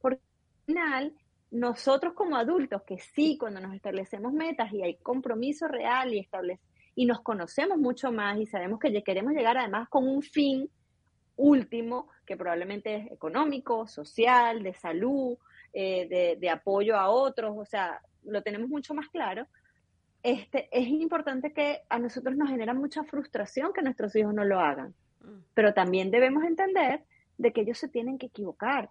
Porque 0.00 0.20
al 0.20 0.64
final, 0.66 1.14
nosotros 1.50 2.14
como 2.14 2.36
adultos, 2.36 2.82
que 2.82 2.98
sí, 2.98 3.36
cuando 3.38 3.60
nos 3.60 3.74
establecemos 3.74 4.32
metas 4.32 4.72
y 4.72 4.82
hay 4.82 4.96
compromiso 4.98 5.66
real 5.66 6.14
y 6.14 6.20
establece, 6.20 6.62
y 6.94 7.06
nos 7.06 7.22
conocemos 7.22 7.78
mucho 7.78 8.12
más 8.12 8.38
y 8.38 8.46
sabemos 8.46 8.78
que 8.78 9.02
queremos 9.02 9.32
llegar 9.32 9.56
además 9.56 9.88
con 9.88 10.06
un 10.06 10.22
fin 10.22 10.68
último, 11.38 12.08
que 12.26 12.36
probablemente 12.36 12.96
es 12.96 13.12
económico, 13.12 13.86
social, 13.86 14.62
de 14.62 14.74
salud, 14.74 15.38
eh, 15.72 16.36
de, 16.38 16.50
apoyo 16.50 16.96
a 16.96 17.08
otros, 17.08 17.54
o 17.56 17.64
sea, 17.64 18.00
lo 18.24 18.42
tenemos 18.42 18.68
mucho 18.68 18.92
más 18.92 19.08
claro. 19.08 19.46
Este, 20.22 20.68
es 20.72 20.86
importante 20.88 21.52
que 21.52 21.82
a 21.88 21.98
nosotros 21.98 22.36
nos 22.36 22.50
genera 22.50 22.74
mucha 22.74 23.04
frustración 23.04 23.72
que 23.72 23.82
nuestros 23.82 24.14
hijos 24.16 24.34
no 24.34 24.44
lo 24.44 24.60
hagan, 24.60 24.94
mm. 25.20 25.44
pero 25.54 25.72
también 25.72 26.10
debemos 26.10 26.44
entender 26.44 27.04
de 27.38 27.52
que 27.52 27.62
ellos 27.62 27.78
se 27.78 27.88
tienen 27.88 28.18
que 28.18 28.26
equivocar. 28.26 28.90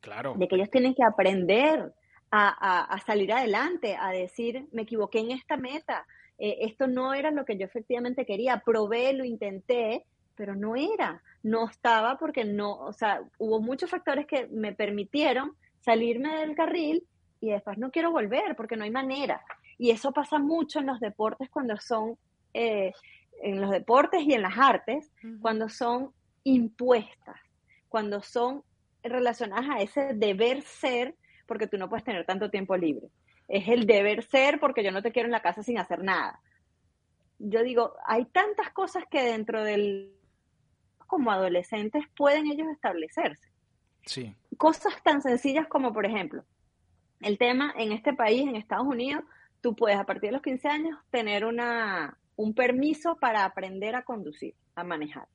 Claro. 0.00 0.34
De 0.36 0.48
que 0.48 0.56
ellos 0.56 0.70
tienen 0.70 0.94
que 0.94 1.04
aprender 1.04 1.92
a, 2.36 3.00
salir 3.06 3.32
adelante, 3.32 3.96
a 3.96 4.10
decir, 4.10 4.66
me 4.72 4.82
equivoqué 4.82 5.20
en 5.20 5.30
esta 5.30 5.56
meta, 5.56 6.04
eh, 6.36 6.58
esto 6.62 6.88
no 6.88 7.14
era 7.14 7.30
lo 7.30 7.44
que 7.44 7.56
yo 7.56 7.64
efectivamente 7.64 8.26
quería, 8.26 8.60
probé, 8.64 9.12
lo 9.12 9.24
intenté, 9.24 10.04
pero 10.36 10.54
no 10.54 10.76
era, 10.76 11.22
no 11.42 11.68
estaba 11.68 12.16
porque 12.18 12.44
no, 12.44 12.76
o 12.78 12.92
sea, 12.92 13.22
hubo 13.38 13.60
muchos 13.60 13.90
factores 13.90 14.26
que 14.26 14.46
me 14.48 14.72
permitieron 14.72 15.56
salirme 15.80 16.36
del 16.38 16.54
carril 16.54 17.06
y 17.40 17.50
después 17.50 17.78
no 17.78 17.90
quiero 17.90 18.10
volver 18.10 18.56
porque 18.56 18.76
no 18.76 18.84
hay 18.84 18.90
manera. 18.90 19.42
Y 19.78 19.90
eso 19.90 20.12
pasa 20.12 20.38
mucho 20.38 20.80
en 20.80 20.86
los 20.86 21.00
deportes 21.00 21.50
cuando 21.50 21.76
son, 21.76 22.16
eh, 22.54 22.92
en 23.42 23.60
los 23.60 23.70
deportes 23.70 24.22
y 24.22 24.32
en 24.32 24.42
las 24.42 24.56
artes, 24.56 25.12
cuando 25.40 25.68
son 25.68 26.12
impuestas, 26.44 27.36
cuando 27.88 28.22
son 28.22 28.62
relacionadas 29.02 29.68
a 29.68 29.82
ese 29.82 30.14
deber 30.14 30.62
ser, 30.62 31.14
porque 31.46 31.66
tú 31.66 31.76
no 31.76 31.88
puedes 31.88 32.04
tener 32.04 32.24
tanto 32.24 32.50
tiempo 32.50 32.76
libre. 32.76 33.08
Es 33.48 33.68
el 33.68 33.86
deber 33.86 34.22
ser 34.22 34.58
porque 34.58 34.82
yo 34.82 34.90
no 34.90 35.02
te 35.02 35.12
quiero 35.12 35.26
en 35.26 35.32
la 35.32 35.42
casa 35.42 35.62
sin 35.62 35.78
hacer 35.78 36.02
nada. 36.02 36.40
Yo 37.38 37.62
digo, 37.62 37.94
hay 38.06 38.24
tantas 38.26 38.70
cosas 38.70 39.04
que 39.10 39.22
dentro 39.22 39.62
del 39.62 40.14
como 41.14 41.30
adolescentes 41.30 42.02
pueden 42.16 42.48
ellos 42.48 42.66
establecerse. 42.72 43.48
Sí. 44.04 44.34
Cosas 44.58 45.00
tan 45.04 45.22
sencillas 45.22 45.68
como, 45.68 45.92
por 45.92 46.06
ejemplo, 46.06 46.44
el 47.20 47.38
tema 47.38 47.72
en 47.78 47.92
este 47.92 48.14
país, 48.14 48.42
en 48.42 48.56
Estados 48.56 48.84
Unidos, 48.84 49.22
tú 49.60 49.76
puedes 49.76 49.96
a 49.96 50.04
partir 50.04 50.30
de 50.30 50.32
los 50.32 50.42
15 50.42 50.68
años 50.68 50.98
tener 51.12 51.44
una, 51.44 52.18
un 52.34 52.52
permiso 52.52 53.16
para 53.16 53.44
aprender 53.44 53.94
a 53.94 54.02
conducir, 54.02 54.56
a 54.74 54.82
manejar. 54.82 55.28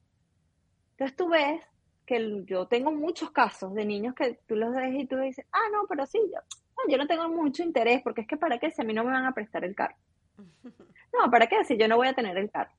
Entonces 0.91 1.15
tú 1.15 1.29
ves 1.29 1.61
que 2.05 2.43
yo 2.45 2.67
tengo 2.67 2.91
muchos 2.91 3.31
casos 3.31 3.73
de 3.73 3.85
niños 3.85 4.15
que 4.15 4.37
tú 4.47 4.57
los 4.57 4.75
ves 4.75 4.93
y 4.93 5.07
tú 5.07 5.15
dices, 5.15 5.45
ah, 5.53 5.69
no, 5.71 5.87
pero 5.87 6.05
sí, 6.05 6.19
yo, 6.25 6.41
no, 6.75 6.91
yo 6.91 6.97
no 6.97 7.07
tengo 7.07 7.29
mucho 7.29 7.63
interés 7.63 8.01
porque 8.03 8.21
es 8.21 8.27
que 8.27 8.35
para 8.35 8.59
qué 8.59 8.69
si 8.69 8.81
a 8.81 8.85
mí 8.85 8.93
no 8.93 9.05
me 9.05 9.11
van 9.11 9.25
a 9.25 9.33
prestar 9.33 9.63
el 9.63 9.75
carro. 9.75 9.95
No, 11.11 11.31
¿para 11.31 11.47
qué 11.47 11.63
si 11.65 11.75
yo 11.75 11.87
no 11.87 11.97
voy 11.97 12.07
a 12.07 12.13
tener 12.13 12.37
el 12.37 12.51
carro? 12.51 12.69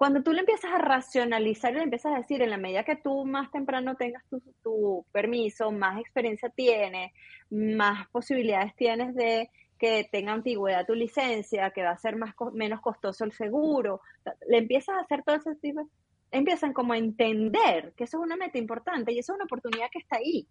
Cuando 0.00 0.22
tú 0.22 0.32
le 0.32 0.40
empiezas 0.40 0.72
a 0.72 0.78
racionalizar 0.78 1.72
y 1.72 1.76
le 1.76 1.82
empiezas 1.82 2.14
a 2.14 2.16
decir, 2.20 2.40
en 2.40 2.48
la 2.48 2.56
medida 2.56 2.84
que 2.84 2.96
tú 2.96 3.26
más 3.26 3.50
temprano 3.50 3.96
tengas 3.96 4.24
tu, 4.62 5.04
permiso, 5.12 5.72
más 5.72 6.00
experiencia 6.00 6.48
tienes, 6.48 7.12
más 7.50 8.08
posibilidades 8.08 8.74
tienes 8.76 9.14
de 9.14 9.50
que 9.78 10.08
tenga 10.10 10.32
antigüedad 10.32 10.86
tu 10.86 10.94
licencia, 10.94 11.70
que 11.72 11.82
va 11.82 11.90
a 11.90 11.98
ser 11.98 12.16
más 12.16 12.34
menos 12.54 12.80
costoso 12.80 13.24
el 13.24 13.32
seguro, 13.32 14.00
le 14.48 14.56
empiezas 14.56 14.96
a 14.96 15.00
hacer 15.00 15.22
todo 15.22 15.36
ese 15.36 15.54
tipo, 15.56 15.86
empiezan 16.30 16.72
como 16.72 16.94
a 16.94 16.96
entender 16.96 17.92
que 17.94 18.04
eso 18.04 18.16
es 18.16 18.24
una 18.24 18.36
meta 18.36 18.56
importante 18.56 19.12
y 19.12 19.18
eso 19.18 19.34
es 19.34 19.36
una 19.36 19.44
oportunidad 19.44 19.90
que 19.92 19.98
está 19.98 20.16
ahí. 20.16 20.48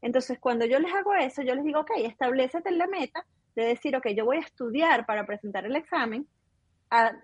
Entonces, 0.00 0.38
cuando 0.38 0.64
yo 0.64 0.78
les 0.78 0.94
hago 0.94 1.14
eso, 1.14 1.42
yo 1.42 1.54
les 1.54 1.64
digo, 1.64 1.80
ok, 1.80 1.90
establecete 1.98 2.70
la 2.70 2.86
meta 2.86 3.26
de 3.54 3.66
decir, 3.66 3.94
ok, 3.94 4.06
yo 4.16 4.24
voy 4.24 4.38
a 4.38 4.40
estudiar 4.40 5.04
para 5.04 5.26
presentar 5.26 5.66
el 5.66 5.76
examen 5.76 6.26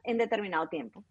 en 0.04 0.18
determinado 0.18 0.68
tiempo. 0.68 1.02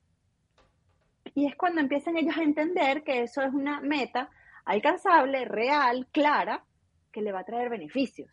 Y 1.33 1.47
es 1.47 1.55
cuando 1.55 1.81
empiezan 1.81 2.17
ellos 2.17 2.37
a 2.37 2.43
entender 2.43 3.03
que 3.03 3.23
eso 3.23 3.41
es 3.41 3.53
una 3.53 3.81
meta 3.81 4.29
alcanzable, 4.65 5.45
real, 5.45 6.07
clara, 6.11 6.63
que 7.11 7.21
le 7.21 7.31
va 7.31 7.39
a 7.39 7.45
traer 7.45 7.69
beneficios. 7.69 8.29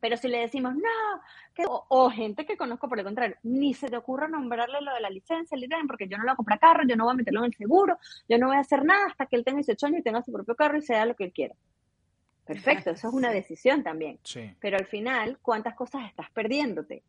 Pero 0.00 0.16
si 0.16 0.26
le 0.26 0.40
decimos, 0.40 0.74
no, 0.74 1.68
o, 1.88 2.10
gente 2.10 2.44
que 2.44 2.56
conozco 2.56 2.88
por 2.88 2.98
el 2.98 3.04
contrario, 3.04 3.36
ni 3.44 3.72
se 3.72 3.88
te 3.88 3.96
ocurra 3.96 4.26
nombrarle 4.26 4.80
lo 4.80 4.92
de 4.92 5.00
la 5.00 5.08
licencia, 5.08 5.56
el 5.56 5.68
porque 5.86 6.08
yo 6.08 6.18
no 6.18 6.24
lo 6.24 6.34
compro 6.34 6.58
carro, 6.58 6.82
yo 6.84 6.96
no 6.96 7.04
voy 7.04 7.12
a 7.12 7.16
meterlo 7.16 7.40
en 7.40 7.46
el 7.46 7.54
seguro, 7.54 7.98
yo 8.28 8.36
no 8.36 8.48
voy 8.48 8.56
a 8.56 8.60
hacer 8.60 8.84
nada 8.84 9.06
hasta 9.06 9.26
que 9.26 9.36
él 9.36 9.44
tenga 9.44 9.58
18 9.58 9.86
años 9.86 10.00
y 10.00 10.02
tenga 10.02 10.22
su 10.22 10.32
propio 10.32 10.56
carro 10.56 10.76
y 10.76 10.82
sea 10.82 11.06
lo 11.06 11.14
que 11.14 11.24
él 11.24 11.32
quiera. 11.32 11.54
Perfecto, 12.44 12.90
eso 12.90 13.08
es 13.08 13.14
una 13.14 13.30
decisión 13.30 13.84
también. 13.84 14.18
Pero 14.58 14.76
al 14.76 14.86
final, 14.86 15.38
¿cuántas 15.40 15.76
cosas 15.76 16.02
estás 16.08 16.28
perdiéndote? 16.32 17.04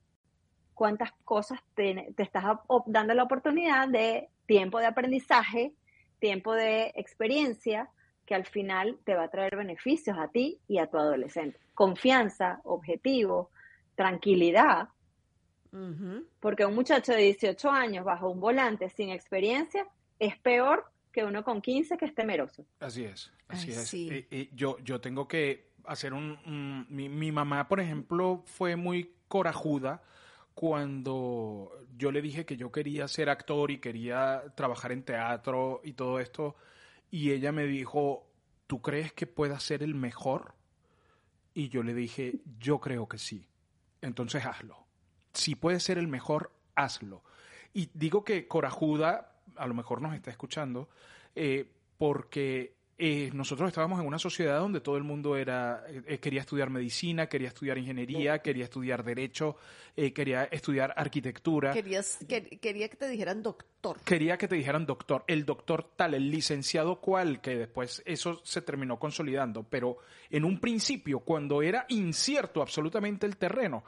Cuántas 0.84 1.14
cosas 1.24 1.62
te, 1.76 2.12
te 2.14 2.24
estás 2.24 2.44
dando 2.88 3.14
la 3.14 3.24
oportunidad 3.24 3.88
de 3.88 4.28
tiempo 4.46 4.80
de 4.80 4.88
aprendizaje, 4.88 5.72
tiempo 6.20 6.54
de 6.54 6.92
experiencia, 6.98 7.90
que 8.26 8.36
al 8.36 8.46
final 8.46 8.98
te 9.06 9.16
va 9.16 9.24
a 9.24 9.28
traer 9.30 9.56
beneficios 9.56 10.18
a 10.20 10.28
ti 10.28 10.60
y 10.68 10.80
a 10.80 10.88
tu 10.88 10.98
adolescente. 10.98 11.58
Confianza, 11.74 12.60
objetivo, 12.66 13.50
tranquilidad. 13.96 14.90
Porque 16.42 16.66
un 16.66 16.76
muchacho 16.76 17.14
de 17.14 17.20
18 17.20 17.72
años 17.72 18.04
bajo 18.04 18.30
un 18.30 18.42
volante 18.42 18.90
sin 18.90 19.10
experiencia 19.10 19.88
es 20.20 20.38
peor 20.40 20.92
que 21.14 21.24
uno 21.24 21.46
con 21.46 21.62
15 21.62 21.96
que 21.96 22.04
es 22.04 22.14
temeroso. 22.14 22.66
Así 22.82 23.06
es, 23.06 23.32
así 23.48 23.72
es. 23.72 23.94
Eh, 23.94 24.28
eh, 24.30 24.50
yo, 24.52 24.80
yo 24.80 25.00
tengo 25.00 25.30
que 25.30 25.70
hacer 25.86 26.14
un... 26.14 26.86
mi, 26.90 27.08
mi, 27.08 27.32
mamá, 27.32 27.70
por 27.70 27.80
ejemplo, 27.80 28.44
fue 28.44 28.76
muy 28.76 29.16
corajuda 29.30 30.04
cuando 30.54 31.72
yo 31.98 32.12
le 32.12 32.22
dije 32.22 32.46
que 32.46 32.58
yo 32.58 32.72
quería 32.72 33.08
ser 33.08 33.30
actor 33.30 33.72
y 33.72 33.80
quería 33.80 34.44
trabajar 34.56 34.92
en 34.92 35.04
teatro 35.04 35.82
y 35.84 35.94
todo 35.94 36.20
esto. 36.20 36.56
Y 37.10 37.32
ella 37.32 37.52
me 37.52 37.66
dijo, 37.66 38.28
¿tú 38.68 38.82
crees 38.82 39.14
que 39.14 39.28
pueda 39.28 39.60
ser 39.60 39.84
el 39.84 39.96
mejor? 39.96 40.54
Y 41.54 41.70
yo 41.70 41.84
le 41.84 41.94
dije, 41.94 42.42
yo 42.60 42.80
creo 42.80 43.08
que 43.08 43.18
sí. 43.18 43.48
Entonces 44.02 44.46
hazlo. 44.46 44.86
Si 45.34 45.56
puedes 45.56 45.84
ser 45.84 45.98
el 45.98 46.08
mejor, 46.08 46.52
hazlo. 46.76 47.24
Y 47.74 47.90
digo 47.94 48.24
que 48.24 48.48
Corajuda, 48.48 49.36
a 49.56 49.68
lo 49.68 49.74
mejor 49.74 50.02
nos 50.02 50.16
está 50.16 50.32
escuchando, 50.32 50.90
eh, 51.36 51.72
porque 51.98 52.76
eh, 52.98 53.30
nosotros 53.34 53.68
estábamos 53.68 54.00
en 54.00 54.08
una 54.08 54.20
sociedad 54.20 54.60
donde 54.60 54.82
todo 54.82 54.98
el 54.98 55.04
mundo 55.04 55.36
era 55.36 55.84
eh, 55.88 56.20
quería 56.20 56.42
estudiar 56.42 56.70
medicina, 56.70 57.28
quería 57.28 57.50
estudiar 57.50 57.78
ingeniería, 57.78 58.40
quería 58.40 58.66
estudiar 58.66 59.04
derecho, 59.04 59.58
quería 59.96 60.46
estudiar 60.46 60.94
arquitectura. 60.96 61.74
Querías, 61.74 62.20
quería 62.28 62.90
que 62.90 62.98
te 62.98 63.08
dijeran 63.08 63.44
doctor. 63.44 64.00
Quería 64.02 64.38
que 64.38 64.48
te 64.48 64.56
dijeran 64.56 64.86
doctor, 64.86 65.24
el 65.28 65.46
doctor 65.46 65.92
tal, 65.96 66.14
el 66.14 66.32
licenciado 66.32 67.00
cual, 67.00 67.42
que 67.42 67.58
después 67.58 68.02
eso 68.06 68.42
se 68.44 68.62
terminó 68.62 68.98
consolidando. 68.98 69.64
Pero 69.64 69.98
en 70.30 70.46
un 70.46 70.60
principio, 70.60 71.20
cuando 71.20 71.62
era 71.62 71.86
incierto 71.90 72.62
absolutamente 72.62 73.26
el 73.26 73.38
terreno, 73.38 73.84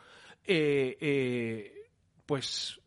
eh, 0.45 0.97
eh, 0.99 1.89
pues 2.25 2.79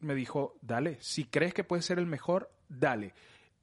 me 0.00 0.14
dijo, 0.14 0.56
dale, 0.60 0.98
si 1.00 1.24
crees 1.24 1.54
que 1.54 1.64
puedes 1.64 1.84
ser 1.84 1.98
el 1.98 2.06
mejor, 2.06 2.50
dale. 2.68 3.14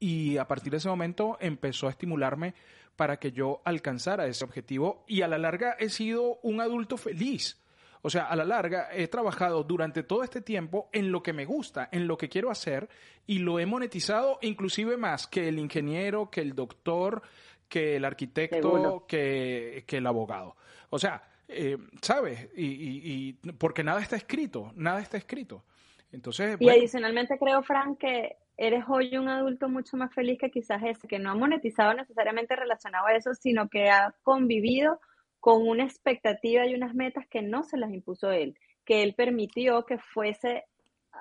Y 0.01 0.37
a 0.37 0.47
partir 0.47 0.71
de 0.71 0.77
ese 0.77 0.89
momento 0.89 1.37
empezó 1.39 1.85
a 1.85 1.91
estimularme 1.91 2.55
para 2.95 3.17
que 3.17 3.31
yo 3.31 3.61
alcanzara 3.63 4.25
ese 4.25 4.43
objetivo 4.43 5.05
y 5.07 5.21
a 5.21 5.27
la 5.27 5.37
larga 5.37 5.77
he 5.79 5.89
sido 5.89 6.39
un 6.41 6.59
adulto 6.59 6.97
feliz. 6.97 7.61
O 8.01 8.09
sea, 8.09 8.23
a 8.25 8.35
la 8.35 8.43
larga 8.43 8.89
he 8.91 9.07
trabajado 9.07 9.63
durante 9.63 10.01
todo 10.01 10.23
este 10.23 10.41
tiempo 10.41 10.89
en 10.91 11.11
lo 11.11 11.21
que 11.21 11.33
me 11.33 11.45
gusta, 11.45 11.87
en 11.91 12.07
lo 12.07 12.17
que 12.17 12.29
quiero 12.29 12.49
hacer 12.49 12.89
y 13.27 13.37
lo 13.37 13.59
he 13.59 13.67
monetizado 13.67 14.39
inclusive 14.41 14.97
más 14.97 15.27
que 15.27 15.47
el 15.47 15.59
ingeniero, 15.59 16.31
que 16.31 16.41
el 16.41 16.55
doctor, 16.55 17.21
que 17.69 17.97
el 17.97 18.05
arquitecto, 18.05 19.05
que, 19.07 19.83
que 19.85 19.97
el 19.97 20.07
abogado. 20.07 20.55
O 20.89 20.97
sea, 20.97 21.23
eh, 21.47 21.77
¿sabes? 22.01 22.49
Y, 22.55 23.33
porque 23.59 23.83
nada 23.83 24.01
está 24.01 24.15
escrito, 24.15 24.71
nada 24.75 24.99
está 24.99 25.17
escrito. 25.17 25.63
Entonces, 26.11 26.57
y 26.59 26.69
adicionalmente 26.69 27.37
creo, 27.37 27.61
Frank, 27.61 27.99
que 27.99 28.35
eres 28.61 28.83
hoy 28.87 29.17
un 29.17 29.27
adulto 29.27 29.69
mucho 29.69 29.97
más 29.97 30.13
feliz 30.13 30.37
que 30.39 30.51
quizás 30.51 30.83
ese, 30.83 31.07
que 31.07 31.17
no 31.17 31.31
ha 31.31 31.35
monetizado 31.35 31.95
necesariamente 31.95 32.55
relacionado 32.55 33.07
a 33.07 33.15
eso, 33.15 33.33
sino 33.33 33.67
que 33.69 33.89
ha 33.89 34.13
convivido 34.21 34.99
con 35.39 35.67
una 35.67 35.83
expectativa 35.83 36.67
y 36.67 36.75
unas 36.75 36.93
metas 36.93 37.25
que 37.27 37.41
no 37.41 37.63
se 37.63 37.77
las 37.77 37.91
impuso 37.91 38.29
él, 38.29 38.55
que 38.85 39.01
él 39.01 39.15
permitió 39.15 39.83
que 39.87 39.97
fuese, 39.97 40.65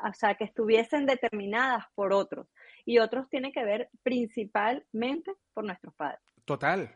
o 0.06 0.12
sea, 0.12 0.34
que 0.34 0.44
estuviesen 0.44 1.06
determinadas 1.06 1.86
por 1.94 2.12
otros. 2.12 2.46
Y 2.84 2.98
otros 2.98 3.30
tienen 3.30 3.52
que 3.52 3.64
ver 3.64 3.88
principalmente 4.02 5.32
por 5.54 5.64
nuestros 5.64 5.94
padres. 5.94 6.20
Total, 6.44 6.94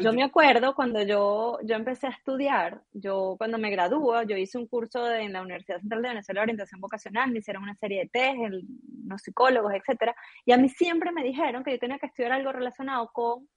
yo 0.00 0.12
me 0.12 0.22
acuerdo 0.22 0.74
cuando 0.74 1.02
yo, 1.02 1.58
yo 1.62 1.76
empecé 1.76 2.06
a 2.06 2.10
estudiar, 2.10 2.82
yo 2.92 3.34
cuando 3.36 3.58
me 3.58 3.70
graduó, 3.70 4.22
yo 4.22 4.36
hice 4.36 4.56
un 4.56 4.66
curso 4.66 5.10
en 5.12 5.34
la 5.34 5.42
Universidad 5.42 5.80
Central 5.80 6.02
de 6.02 6.08
Venezuela 6.08 6.40
de 6.40 6.44
Orientación 6.44 6.80
Vocacional, 6.80 7.30
me 7.30 7.40
hicieron 7.40 7.62
una 7.62 7.74
serie 7.74 8.00
de 8.00 8.08
test, 8.08 8.38
el, 8.42 8.66
los 9.06 9.20
psicólogos, 9.20 9.74
etcétera, 9.74 10.16
y 10.46 10.52
a 10.52 10.56
mí 10.56 10.68
siempre 10.70 11.12
me 11.12 11.22
dijeron 11.22 11.62
que 11.62 11.72
yo 11.72 11.78
tenía 11.78 11.98
que 11.98 12.06
estudiar 12.06 12.32
algo 12.32 12.52
relacionado 12.52 13.10
con 13.12 13.48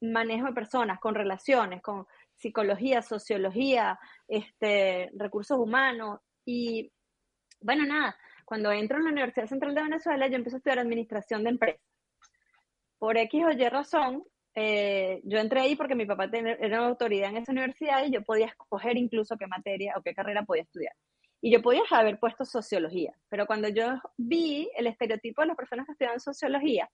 manejo 0.00 0.46
de 0.46 0.54
personas, 0.54 0.98
con 0.98 1.14
relaciones, 1.14 1.82
con 1.82 2.06
psicología, 2.36 3.02
sociología, 3.02 3.98
este, 4.28 5.10
recursos 5.14 5.58
humanos, 5.58 6.20
y 6.46 6.90
bueno, 7.60 7.84
nada, 7.84 8.16
cuando 8.46 8.72
entro 8.72 8.96
en 8.96 9.04
la 9.04 9.10
Universidad 9.10 9.46
Central 9.46 9.74
de 9.74 9.82
Venezuela, 9.82 10.26
yo 10.26 10.36
empecé 10.36 10.56
a 10.56 10.58
estudiar 10.58 10.78
administración 10.78 11.44
de 11.44 11.50
empresas. 11.50 11.80
Por 12.98 13.16
X 13.18 13.44
o 13.44 13.50
Y 13.50 13.68
razón, 13.68 14.24
eh, 14.54 15.20
yo 15.24 15.38
entré 15.38 15.60
ahí 15.60 15.76
porque 15.76 15.94
mi 15.94 16.06
papá 16.06 16.28
era 16.32 16.78
una 16.78 16.88
autoridad 16.88 17.30
en 17.30 17.38
esa 17.38 17.52
universidad 17.52 18.04
y 18.04 18.12
yo 18.12 18.22
podía 18.22 18.46
escoger 18.46 18.96
incluso 18.96 19.36
qué 19.36 19.46
materia 19.46 19.94
o 19.96 20.02
qué 20.02 20.14
carrera 20.14 20.44
podía 20.44 20.62
estudiar. 20.62 20.94
Y 21.40 21.50
yo 21.50 21.62
podía 21.62 21.82
haber 21.90 22.18
puesto 22.18 22.44
sociología, 22.44 23.14
pero 23.28 23.46
cuando 23.46 23.68
yo 23.68 23.98
vi 24.16 24.70
el 24.76 24.86
estereotipo 24.86 25.40
de 25.40 25.48
las 25.48 25.56
personas 25.56 25.86
que 25.86 25.92
estudian 25.92 26.20
sociología, 26.20 26.90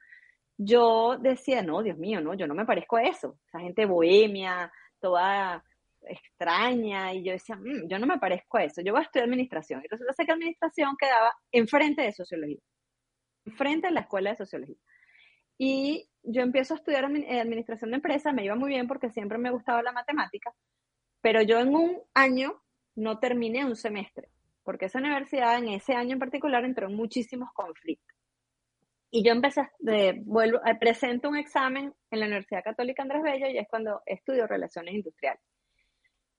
yo 0.58 1.18
decía, 1.18 1.62
no, 1.62 1.82
Dios 1.82 1.98
mío, 1.98 2.20
no, 2.20 2.34
yo 2.34 2.46
no 2.46 2.54
me 2.54 2.64
parezco 2.64 2.96
a 2.96 3.02
eso. 3.02 3.38
Esa 3.46 3.60
gente 3.60 3.84
bohemia, 3.86 4.72
toda 5.00 5.62
extraña, 6.08 7.12
y 7.12 7.24
yo 7.24 7.32
decía, 7.32 7.56
mm, 7.56 7.88
yo 7.88 7.98
no 7.98 8.06
me 8.06 8.18
parezco 8.18 8.58
a 8.58 8.64
eso, 8.64 8.80
yo 8.80 8.92
voy 8.92 9.00
a 9.00 9.04
estudiar 9.04 9.28
administración. 9.28 9.82
Y 9.84 9.88
resulta 9.88 10.24
que 10.24 10.32
administración 10.32 10.96
quedaba 10.98 11.34
enfrente 11.50 12.02
de 12.02 12.12
sociología, 12.12 12.60
enfrente 13.44 13.88
de 13.88 13.94
la 13.94 14.00
escuela 14.00 14.30
de 14.30 14.36
sociología. 14.36 14.76
Y 15.58 16.08
yo 16.26 16.42
empiezo 16.42 16.74
a 16.74 16.76
estudiar 16.76 17.04
eh, 17.10 17.40
administración 17.40 17.90
de 17.90 17.96
empresas, 17.96 18.34
me 18.34 18.44
iba 18.44 18.54
muy 18.54 18.70
bien 18.70 18.86
porque 18.86 19.10
siempre 19.10 19.38
me 19.38 19.50
gustaba 19.50 19.82
la 19.82 19.92
matemática, 19.92 20.52
pero 21.20 21.40
yo 21.42 21.58
en 21.60 21.74
un 21.74 22.02
año 22.14 22.62
no 22.94 23.18
terminé 23.18 23.64
un 23.64 23.76
semestre, 23.76 24.28
porque 24.64 24.86
esa 24.86 24.98
universidad 24.98 25.58
en 25.58 25.68
ese 25.68 25.94
año 25.94 26.14
en 26.14 26.18
particular 26.18 26.64
entró 26.64 26.88
en 26.88 26.96
muchísimos 26.96 27.50
conflictos. 27.52 28.14
Y 29.10 29.24
yo 29.24 29.32
empecé, 29.32 29.62
vuelvo, 30.24 30.58
eh, 30.66 30.74
presento 30.74 31.28
un 31.28 31.36
examen 31.36 31.94
en 32.10 32.20
la 32.20 32.26
Universidad 32.26 32.64
Católica 32.64 33.02
Andrés 33.02 33.22
Bello 33.22 33.46
y 33.46 33.58
es 33.58 33.68
cuando 33.68 34.02
estudio 34.04 34.46
relaciones 34.46 34.94
industriales. 34.94 35.40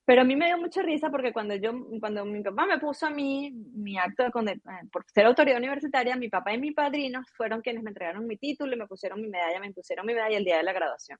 Pero 0.07 0.21
a 0.21 0.23
mí 0.23 0.37
me 0.37 0.45
dio 0.45 0.57
mucha 0.57 0.81
risa 0.81 1.09
porque 1.09 1.33
cuando 1.33 1.53
yo, 1.55 1.73
cuando 1.99 2.23
mi 2.23 2.41
papá 2.41 2.65
me 2.65 2.79
puso 2.79 3.07
a 3.07 3.09
mí 3.09 3.51
mi 3.51 3.97
acto 3.97 4.23
de 4.23 4.51
eh, 4.53 4.61
por 4.89 5.03
ser 5.13 5.25
autoridad 5.25 5.57
universitaria, 5.57 6.15
mi 6.15 6.29
papá 6.29 6.53
y 6.53 6.57
mi 6.57 6.71
padrino 6.71 7.21
fueron 7.35 7.59
quienes 7.59 7.83
me 7.83 7.89
entregaron 7.89 8.25
mi 8.25 8.37
título 8.37 8.73
y 8.73 8.79
me 8.79 8.87
pusieron 8.87 9.21
mi 9.21 9.27
medalla, 9.27 9.59
me 9.59 9.73
pusieron 9.73 10.05
mi 10.05 10.13
medalla 10.13 10.37
el 10.37 10.45
día 10.45 10.57
de 10.57 10.63
la 10.63 10.71
graduación. 10.71 11.19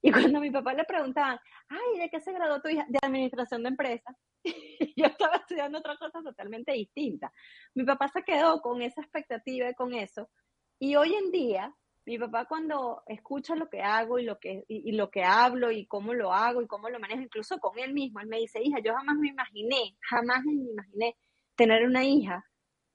Y 0.00 0.10
cuando 0.10 0.38
a 0.38 0.40
mi 0.40 0.50
papá 0.50 0.72
le 0.72 0.84
preguntaban, 0.84 1.38
ay, 1.68 1.98
¿de 1.98 2.08
qué 2.08 2.20
se 2.20 2.32
graduó 2.32 2.58
tu 2.62 2.70
hija? 2.70 2.86
De 2.88 2.98
administración 3.02 3.64
de 3.64 3.68
empresas. 3.68 4.16
yo 4.96 5.04
estaba 5.04 5.36
estudiando 5.36 5.80
otra 5.80 5.98
cosa 5.98 6.22
totalmente 6.22 6.72
distinta. 6.72 7.30
Mi 7.74 7.84
papá 7.84 8.08
se 8.08 8.22
quedó 8.22 8.62
con 8.62 8.80
esa 8.80 9.02
expectativa 9.02 9.68
y 9.68 9.74
con 9.74 9.92
eso. 9.92 10.30
Y 10.78 10.96
hoy 10.96 11.14
en 11.14 11.30
día, 11.32 11.70
mi 12.04 12.18
papá 12.18 12.46
cuando 12.46 13.02
escucha 13.06 13.54
lo 13.54 13.68
que 13.68 13.80
hago 13.80 14.18
y 14.18 14.24
lo 14.24 14.38
que, 14.38 14.64
y, 14.68 14.92
lo 14.92 15.10
que 15.10 15.22
hablo 15.22 15.70
y 15.70 15.86
cómo 15.86 16.14
lo 16.14 16.32
hago 16.32 16.60
y 16.60 16.66
cómo 16.66 16.88
lo 16.88 16.98
manejo, 16.98 17.22
incluso 17.22 17.58
con 17.58 17.78
él 17.78 17.92
mismo, 17.92 18.20
él 18.20 18.26
me 18.26 18.38
dice, 18.38 18.60
hija, 18.62 18.80
yo 18.80 18.92
jamás 18.94 19.16
me 19.16 19.28
imaginé, 19.28 19.96
jamás 20.00 20.44
me 20.44 20.52
imaginé 20.52 21.16
tener 21.54 21.86
una 21.86 22.04
hija 22.04 22.44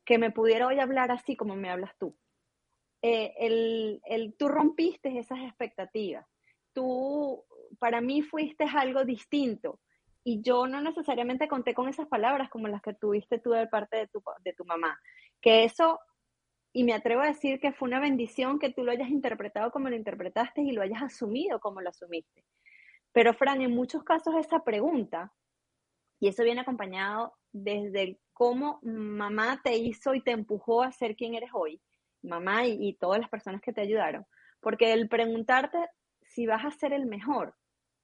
que 0.04 0.18
me 0.18 0.32
pudiera 0.32 0.68
hoy 0.68 0.80
hablar 0.80 1.12
así 1.12 1.36
como 1.36 1.56
me 1.56 1.70
hablas 1.70 1.92
tú. 1.98 2.18
Eh, 3.02 3.34
el, 3.40 4.02
el, 4.06 4.36
tú 4.36 4.48
rompiste 4.48 5.18
esas 5.18 5.40
expectativas. 5.40 6.26
Tú, 6.74 7.44
para 7.80 8.02
mí, 8.02 8.22
fuiste 8.22 8.66
algo 8.66 9.06
distinto. 9.06 9.80
Y 10.24 10.42
yo 10.42 10.68
no 10.68 10.82
necesariamente 10.82 11.48
conté 11.48 11.74
con 11.74 11.88
esas 11.88 12.08
palabras 12.08 12.50
como 12.50 12.68
las 12.68 12.82
que 12.82 12.94
tuviste 12.94 13.40
tú 13.40 13.52
de 13.52 13.68
parte 13.68 13.98
de 13.98 14.08
tu, 14.08 14.22
de 14.44 14.54
tu 14.54 14.66
mamá. 14.66 15.00
Que 15.40 15.64
eso 15.64 16.00
y 16.74 16.84
me 16.84 16.94
atrevo 16.94 17.22
a 17.22 17.28
decir 17.28 17.60
que 17.60 17.72
fue 17.72 17.88
una 17.88 18.00
bendición 18.00 18.60
que 18.60 18.72
tú 18.72 18.84
lo 18.84 18.92
hayas 18.92 19.10
interpretado 19.10 19.72
como 19.72 19.90
lo 19.90 19.96
interpretaste 19.96 20.62
y 20.62 20.72
lo 20.72 20.82
hayas 20.82 21.02
asumido 21.02 21.60
como 21.60 21.82
lo 21.82 21.90
asumiste. 21.90 22.44
Pero, 23.12 23.34
Fran, 23.34 23.62
en 23.62 23.72
muchos 23.72 24.04
casos 24.04 24.36
esa 24.36 24.64
pregunta, 24.64 25.34
y 26.20 26.28
eso 26.28 26.44
viene 26.44 26.62
acompañado 26.62 27.34
desde 27.52 28.20
cómo 28.34 28.80
mamá 28.84 29.62
te 29.64 29.76
hizo 29.78 30.14
y 30.14 30.22
te 30.22 30.32
empujó 30.32 30.84
a 30.84 30.92
ser 30.92 31.16
quien 31.16 31.34
eres 31.34 31.50
hoy, 31.54 31.82
mamá 32.22 32.66
y, 32.66 32.78
y 32.80 32.94
todas 32.94 33.20
las 33.20 33.30
personas 33.30 33.62
que 33.62 33.74
te 33.74 33.82
ayudaron, 33.82 34.26
porque 34.60 34.94
el 34.94 35.10
preguntarte 35.10 35.78
si 36.22 36.46
vas 36.46 36.66
a 36.66 36.72
ser 36.72 36.94
el 36.94 37.06
mejor, 37.06 37.56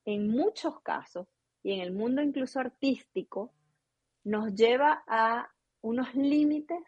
en 0.05 0.29
muchos 0.29 0.81
casos, 0.81 1.27
y 1.61 1.73
en 1.73 1.81
el 1.81 1.93
mundo 1.93 2.21
incluso 2.21 2.59
artístico, 2.59 3.53
nos 4.23 4.53
lleva 4.53 5.03
a 5.07 5.49
unos 5.81 6.13
límites 6.15 6.79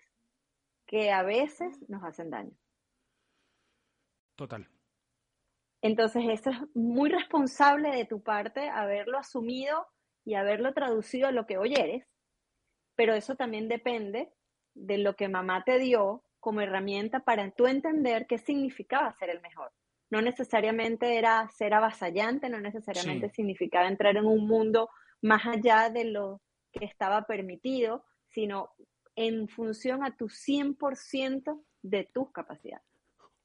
que 0.85 1.11
a 1.11 1.23
veces 1.23 1.77
nos 1.89 2.03
hacen 2.03 2.29
daño. 2.29 2.55
Total. 4.35 4.67
Entonces, 5.81 6.23
eso 6.29 6.49
es 6.49 6.57
muy 6.73 7.09
responsable 7.09 7.89
de 7.95 8.05
tu 8.05 8.21
parte 8.21 8.69
haberlo 8.69 9.17
asumido 9.17 9.87
y 10.23 10.33
haberlo 10.35 10.73
traducido 10.73 11.27
a 11.27 11.31
lo 11.31 11.45
que 11.45 11.57
hoy 11.57 11.73
eres. 11.75 12.05
pero 12.95 13.13
eso 13.13 13.35
también 13.35 13.67
depende 13.67 14.31
de 14.73 14.97
lo 14.97 15.15
que 15.15 15.27
mamá 15.27 15.63
te 15.63 15.79
dio 15.79 16.23
como 16.39 16.61
herramienta 16.61 17.21
para 17.21 17.49
tú 17.51 17.67
entender 17.67 18.25
qué 18.27 18.37
significaba 18.37 19.13
ser 19.13 19.29
el 19.29 19.41
mejor. 19.41 19.71
No 20.09 20.21
necesariamente 20.21 21.17
era 21.17 21.47
ser 21.49 21.73
avasallante, 21.73 22.49
no 22.49 22.59
necesariamente 22.61 23.29
significaba 23.29 23.87
entrar 23.87 24.15
en 24.17 24.25
un 24.25 24.47
mundo 24.47 24.89
más 25.21 25.45
allá 25.45 25.89
de 25.89 26.05
lo 26.05 26.41
que 26.71 26.85
estaba 26.85 27.23
permitido, 27.23 28.05
sino 28.29 28.69
en 29.15 29.47
función 29.47 30.04
a 30.04 30.15
tu 30.15 30.28
100% 30.28 31.62
de 31.82 32.10
tus 32.13 32.32
capacidades. 32.32 32.86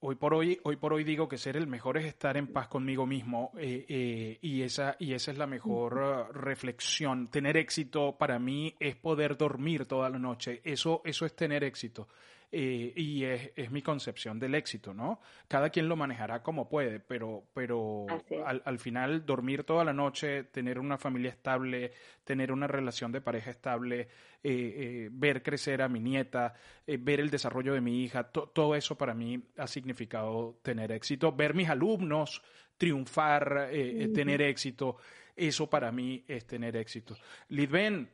Hoy 0.02 0.14
por 0.14 0.32
hoy, 0.32 0.58
hoy 0.64 0.76
por 0.76 0.94
hoy 0.94 1.04
digo 1.04 1.28
que 1.28 1.36
ser 1.36 1.58
el 1.58 1.66
mejor 1.66 1.98
es 1.98 2.06
estar 2.06 2.38
en 2.38 2.46
paz 2.46 2.68
conmigo 2.68 3.04
mismo 3.04 3.52
eh, 3.58 3.84
eh, 3.86 4.38
y, 4.40 4.62
esa, 4.62 4.96
y 4.98 5.12
esa 5.12 5.30
es 5.30 5.36
la 5.36 5.46
mejor 5.46 5.98
uh, 5.98 6.32
reflexión. 6.32 7.28
Tener 7.28 7.58
éxito 7.58 8.16
para 8.16 8.38
mí 8.38 8.74
es 8.80 8.96
poder 8.96 9.36
dormir 9.36 9.84
toda 9.84 10.08
la 10.08 10.18
noche. 10.18 10.62
Eso, 10.64 11.02
eso 11.04 11.26
es 11.26 11.36
tener 11.36 11.64
éxito. 11.64 12.08
Eh, 12.52 12.92
y 12.96 13.22
es, 13.22 13.52
es, 13.54 13.70
mi 13.70 13.80
concepción 13.80 14.40
del 14.40 14.56
éxito, 14.56 14.92
¿no? 14.92 15.20
Cada 15.46 15.70
quien 15.70 15.88
lo 15.88 15.94
manejará 15.94 16.42
como 16.42 16.68
puede, 16.68 16.98
pero, 16.98 17.44
pero 17.54 18.06
al, 18.44 18.60
al, 18.64 18.78
final 18.80 19.24
dormir 19.24 19.62
toda 19.62 19.84
la 19.84 19.92
noche, 19.92 20.42
tener 20.44 20.80
una 20.80 20.98
familia 20.98 21.30
estable, 21.30 21.92
tener 22.24 22.50
una 22.50 22.66
relación 22.66 23.12
de 23.12 23.20
pareja 23.20 23.52
estable, 23.52 24.00
eh, 24.00 24.08
eh, 24.42 25.08
ver 25.12 25.44
crecer 25.44 25.80
a 25.80 25.88
mi 25.88 26.00
nieta, 26.00 26.54
ver 26.86 27.20
el 27.20 27.30
desarrollo 27.30 27.72
de 27.72 27.80
mi 27.80 28.02
hija, 28.02 28.24
todo 28.24 28.74
eso 28.74 28.98
para 28.98 29.14
mí 29.14 29.40
ha 29.56 29.68
significado 29.68 30.58
tener 30.62 30.90
éxito, 30.90 31.30
ver 31.30 31.54
mis 31.54 31.68
alumnos 31.68 32.42
triunfar, 32.76 33.68
tener 34.12 34.42
éxito, 34.42 34.96
eso 35.36 35.70
para 35.70 35.92
mí 35.92 36.24
es 36.26 36.46
tener 36.46 36.74
éxito. 36.74 37.14
Lidben, 37.50 38.10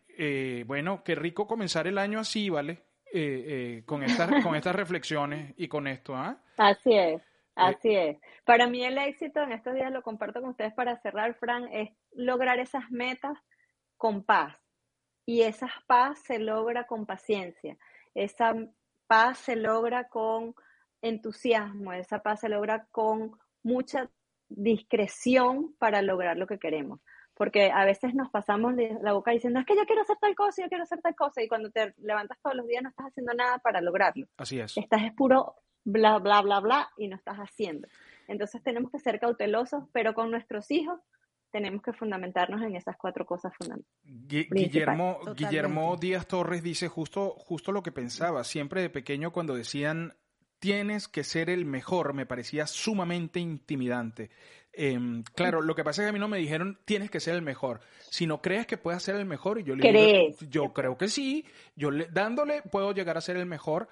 bueno, 0.66 1.03
qué 1.03 1.14
rico 1.14 1.46
comenzar 1.46 1.87
el 1.87 1.96
año 1.96 2.18
así, 2.18 2.51
¿vale? 2.51 2.83
Eh, 3.18 3.44
eh, 3.79 3.83
con, 3.87 4.02
estas, 4.02 4.44
con 4.44 4.55
estas 4.55 4.76
reflexiones 4.76 5.55
y 5.57 5.68
con 5.68 5.87
esto. 5.87 6.14
¿ah? 6.14 6.37
Así 6.59 6.92
es, 6.92 7.22
así 7.55 7.94
es. 7.94 8.18
Para 8.44 8.66
mí 8.66 8.85
el 8.85 8.98
éxito, 8.98 9.42
en 9.42 9.52
estos 9.52 9.72
días 9.72 9.90
lo 9.90 10.02
comparto 10.02 10.42
con 10.42 10.50
ustedes 10.50 10.74
para 10.74 11.00
cerrar, 11.00 11.33
Fran, 11.33 11.66
es 11.72 11.88
lograr 12.12 12.59
esas 12.59 12.90
metas 12.90 13.38
con 13.96 14.22
paz. 14.22 14.55
Y 15.24 15.40
esa 15.40 15.72
paz 15.87 16.18
se 16.24 16.38
logra 16.38 16.87
con 16.87 17.07
paciencia. 17.07 17.79
Esa 18.14 18.55
paz 19.07 19.38
se 19.38 19.57
logra 19.57 20.09
con 20.09 20.55
entusiasmo. 21.00 21.94
Esa 21.94 22.18
paz 22.18 22.40
se 22.40 22.50
logra 22.50 22.87
con 22.90 23.33
mucha 23.62 24.11
discreción 24.50 25.74
para 25.79 26.02
lograr 26.02 26.37
lo 26.37 26.46
que 26.46 26.59
queremos 26.59 27.00
porque 27.37 27.70
a 27.70 27.85
veces 27.85 28.14
nos 28.14 28.31
pasamos 28.31 28.75
la 29.03 29.12
boca 29.12 29.31
diciendo, 29.31 29.61
es 29.61 29.66
que 29.66 29.77
yo 29.77 29.85
quiero 29.85 30.03
hacer 30.03 30.16
tal 30.18 30.35
cosa, 30.35 30.62
yo 30.62 30.68
quiero 30.68 30.85
hacer 30.85 31.01
tal 31.03 31.14
cosa, 31.14 31.42
y 31.42 31.49
cuando 31.49 31.70
te 31.70 31.94
levantas 31.99 32.38
todos 32.42 32.57
los 32.57 32.66
días 32.66 32.83
no 32.83 32.88
estás 32.88 33.07
haciendo 33.07 33.35
nada 33.35 33.59
para 33.59 33.81
lograrlo. 33.81 34.27
Así 34.38 34.59
es. 34.59 34.77
Estás 34.77 35.03
es 35.03 35.12
puro 35.12 35.55
bla, 35.85 36.18
bla, 36.18 36.40
bla, 36.40 36.61
bla, 36.61 36.90
y 36.96 37.09
no 37.09 37.16
estás 37.16 37.37
haciendo. 37.37 37.88
Entonces 38.27 38.62
tenemos 38.62 38.90
que 38.90 38.99
ser 38.99 39.20
cautelosos, 39.20 39.85
pero 39.92 40.14
con 40.14 40.31
nuestros 40.31 40.70
hijos 40.70 40.99
tenemos 41.51 41.83
que 41.83 41.92
fundamentarnos 41.92 42.62
en 42.62 42.75
esas 42.75 42.96
cuatro 42.96 43.27
cosas 43.27 43.53
fundamentales. 43.57 44.49
Guillermo, 44.51 45.20
Guillermo 45.37 45.96
Díaz 45.96 46.27
Torres 46.27 46.62
dice 46.62 46.88
justo, 46.88 47.31
justo 47.31 47.70
lo 47.70 47.83
que 47.83 47.92
pensaba, 47.92 48.44
siempre 48.44 48.83
de 48.83 48.90
pequeño 48.90 49.31
cuando 49.31 49.55
decían 49.55 50.14
tienes 50.59 51.07
que 51.07 51.22
ser 51.22 51.51
el 51.51 51.64
mejor, 51.64 52.14
me 52.14 52.27
parecía 52.27 52.66
sumamente 52.66 53.40
intimidante. 53.40 54.31
Em, 54.78 55.22
claro, 55.34 55.62
lo 55.62 55.74
que 55.74 55.82
pasa 55.82 56.02
es 56.02 56.06
que 56.06 56.10
a 56.10 56.12
mí 56.12 56.18
no 56.18 56.28
me 56.28 56.36
dijeron 56.36 56.78
tienes 56.84 57.10
que 57.10 57.18
ser 57.18 57.34
el 57.34 57.40
mejor. 57.40 57.80
Si 58.10 58.26
no 58.26 58.42
crees 58.42 58.66
que 58.66 58.76
puedas 58.76 59.02
ser 59.02 59.16
el 59.16 59.24
mejor, 59.24 59.58
y 59.58 59.64
yo 59.64 59.74
le 59.74 59.90
digo, 59.90 60.36
yo 60.50 60.74
creo 60.74 60.98
que 60.98 61.08
sí, 61.08 61.46
yo 61.74 61.90
le, 61.90 62.06
dándole 62.06 62.60
puedo 62.60 62.92
llegar 62.92 63.16
a 63.16 63.22
ser 63.22 63.38
el 63.38 63.46
mejor. 63.46 63.88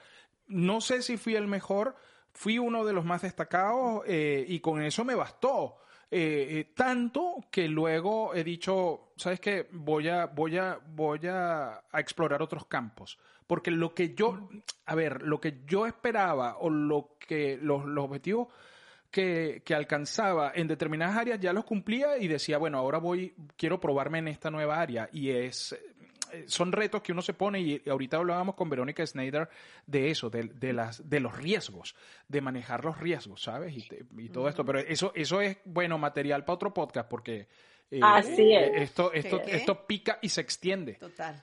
No 0.47 0.83
sé 0.83 1.01
si 1.01 1.17
fui 1.17 1.37
el 1.37 1.47
mejor, 1.47 1.97
fui 2.35 2.59
uno 2.59 2.85
de 2.85 2.93
los 2.93 3.07
más 3.07 3.23
destacados 3.23 4.03
eh, 4.07 4.45
y 4.47 4.61
con 4.61 4.83
eso 4.83 5.07
me 5.07 5.15
bastó. 5.15 5.77
Eh, 6.11 6.49
eh, 6.51 6.73
tanto 6.77 7.47
que 7.51 7.67
luego 7.67 8.35
he 8.35 8.45
dicho, 8.45 9.13
¿sabes 9.17 9.41
qué? 9.41 9.67
Voy 9.73 10.09
a, 10.09 10.27
voy 10.27 10.59
a, 10.59 10.79
voy 10.87 11.27
a, 11.27 11.83
a, 11.91 12.01
explorar 12.01 12.43
otros 12.43 12.67
campos. 12.67 13.19
Porque 13.47 13.71
lo 13.71 13.95
que 13.95 14.15
yo, 14.15 14.51
a 14.85 14.95
ver, 14.95 15.23
lo 15.23 15.41
que 15.41 15.63
yo 15.67 15.87
esperaba 15.87 16.59
o 16.59 16.69
lo 16.69 17.17
que 17.19 17.59
los, 17.61 17.87
los 17.87 18.05
objetivos 18.05 18.49
que, 19.15 19.75
alcanzaba 19.75 20.53
en 20.57 20.67
determinadas 20.67 21.17
áreas 21.17 21.39
ya 21.39 21.53
los 21.53 21.65
cumplía 21.65 22.19
y 22.19 22.27
decía, 22.27 22.59
bueno, 22.59 22.79
ahora 22.79 22.99
voy, 22.99 23.33
quiero 23.57 23.79
probarme 23.79 24.19
en 24.19 24.29
esta 24.29 24.51
nueva 24.51 24.81
área. 24.81 25.09
Y 25.13 25.31
es, 25.31 25.73
eh, 26.33 26.45
son 26.49 26.73
retos 26.73 27.01
que 27.01 27.13
uno 27.13 27.23
se 27.23 27.33
pone 27.33 27.61
y 27.61 27.81
ahorita 27.89 28.17
hablábamos 28.17 28.57
con 28.57 28.69
Verónica 28.69 29.07
Snyder 29.07 29.49
de 29.87 30.11
eso, 30.11 30.31
de, 30.31 30.73
las, 30.73 31.09
de 31.09 31.21
los 31.21 31.37
riesgos, 31.37 31.95
de 32.27 32.41
manejar 32.41 32.85
los 32.85 32.99
riesgos, 32.99 33.43
¿sabes? 33.43 33.77
Y, 33.77 34.29
todo 34.31 34.49
esto. 34.49 34.65
Pero 34.65 34.81
eso, 34.81 35.13
eso 35.15 35.41
es, 35.41 35.59
bueno, 35.65 35.97
material 35.97 36.45
para 36.45 36.55
otro 36.55 36.75
podcast 36.75 37.09
porque 37.09 37.47
eh, 37.93 38.01
Así 38.03 38.53
es. 38.53 38.83
esto, 38.83 39.13
esto, 39.13 39.41
esto 39.43 39.87
pica 39.87 40.19
y 40.23 40.29
se 40.29 40.41
extiende. 40.41 40.95
Total. 40.95 41.41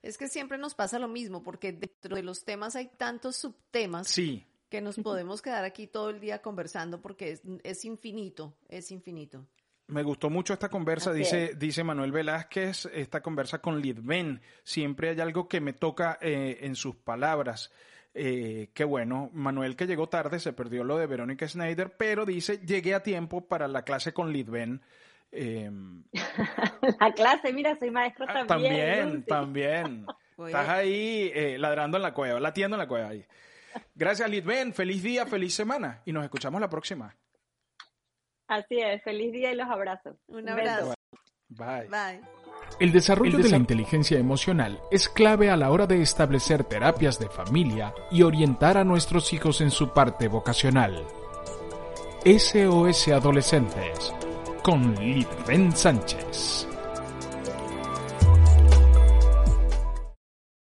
Es 0.00 0.16
que 0.16 0.28
siempre 0.28 0.58
nos 0.58 0.74
pasa 0.74 1.00
lo 1.00 1.08
mismo, 1.08 1.42
porque 1.42 1.72
dentro 1.72 2.14
de 2.14 2.22
los 2.22 2.44
temas 2.44 2.76
hay 2.76 2.86
tantos 2.86 3.36
subtemas. 3.36 4.06
Sí 4.06 4.46
que 4.74 4.80
nos 4.80 4.96
podemos 4.96 5.40
quedar 5.40 5.64
aquí 5.64 5.86
todo 5.86 6.10
el 6.10 6.18
día 6.18 6.42
conversando 6.42 7.00
porque 7.00 7.38
es, 7.62 7.84
infinito, 7.84 8.54
es 8.68 8.90
infinito. 8.90 9.46
Me 9.86 10.02
gustó 10.02 10.30
mucho 10.30 10.52
esta 10.52 10.68
conversa, 10.68 11.12
dice, 11.12 11.54
dice 11.54 11.84
Manuel 11.84 12.10
Velázquez, 12.10 12.86
esta 12.86 13.20
conversa 13.20 13.60
con 13.60 13.80
Lidben. 13.80 14.40
Siempre 14.64 15.10
hay 15.10 15.20
algo 15.20 15.46
que 15.46 15.60
me 15.60 15.74
toca 15.74 16.18
eh, 16.20 16.58
en 16.62 16.74
sus 16.74 16.96
palabras. 16.96 17.70
Eh, 18.14 18.70
qué 18.74 18.82
bueno, 18.82 19.30
Manuel 19.32 19.76
que 19.76 19.86
llegó 19.86 20.08
tarde, 20.08 20.40
se 20.40 20.52
perdió 20.52 20.82
lo 20.82 20.98
de 20.98 21.06
Verónica 21.06 21.46
Schneider, 21.46 21.96
pero 21.96 22.26
dice, 22.26 22.58
llegué 22.66 22.96
a 22.96 23.02
tiempo 23.04 23.46
para 23.46 23.68
la 23.68 23.82
clase 23.82 24.12
con 24.12 24.32
Lidben. 24.32 24.82
Em, 25.30 26.02
la 27.00 27.12
clase, 27.12 27.52
mira, 27.52 27.76
soy 27.76 27.92
maestro 27.92 28.26
ah, 28.28 28.44
también. 28.44 29.24
También, 29.24 29.24
también. 29.24 30.06
Estás 30.46 30.68
ahí 30.68 31.30
eh, 31.32 31.58
ladrando 31.60 31.96
en 31.96 32.02
la 32.02 32.12
cueva, 32.12 32.40
latiendo 32.40 32.74
en 32.74 32.80
la 32.80 32.88
cueva 32.88 33.10
ahí. 33.10 33.24
Gracias, 33.94 34.28
Lidben. 34.28 34.72
Feliz 34.72 35.02
día, 35.02 35.26
feliz 35.26 35.54
semana. 35.54 36.02
Y 36.04 36.12
nos 36.12 36.24
escuchamos 36.24 36.60
la 36.60 36.68
próxima. 36.68 37.16
Así 38.48 38.78
es. 38.78 39.02
Feliz 39.02 39.32
día 39.32 39.52
y 39.52 39.56
los 39.56 39.68
abrazos. 39.68 40.16
Un 40.26 40.48
abrazo. 40.48 40.94
Bye. 41.48 41.88
Bye. 41.88 42.20
El 42.80 42.92
desarrollo 42.92 43.38
de 43.38 43.48
la 43.48 43.56
inteligencia 43.56 44.18
emocional 44.18 44.80
es 44.90 45.08
clave 45.08 45.50
a 45.50 45.56
la 45.56 45.70
hora 45.70 45.86
de 45.86 46.02
establecer 46.02 46.64
terapias 46.64 47.18
de 47.18 47.28
familia 47.28 47.94
y 48.10 48.22
orientar 48.22 48.78
a 48.78 48.84
nuestros 48.84 49.32
hijos 49.32 49.60
en 49.60 49.70
su 49.70 49.92
parte 49.92 50.28
vocacional. 50.28 51.06
SOS 52.24 53.08
Adolescentes 53.08 54.12
con 54.62 54.94
Lidben 54.94 55.76
Sánchez. 55.76 56.66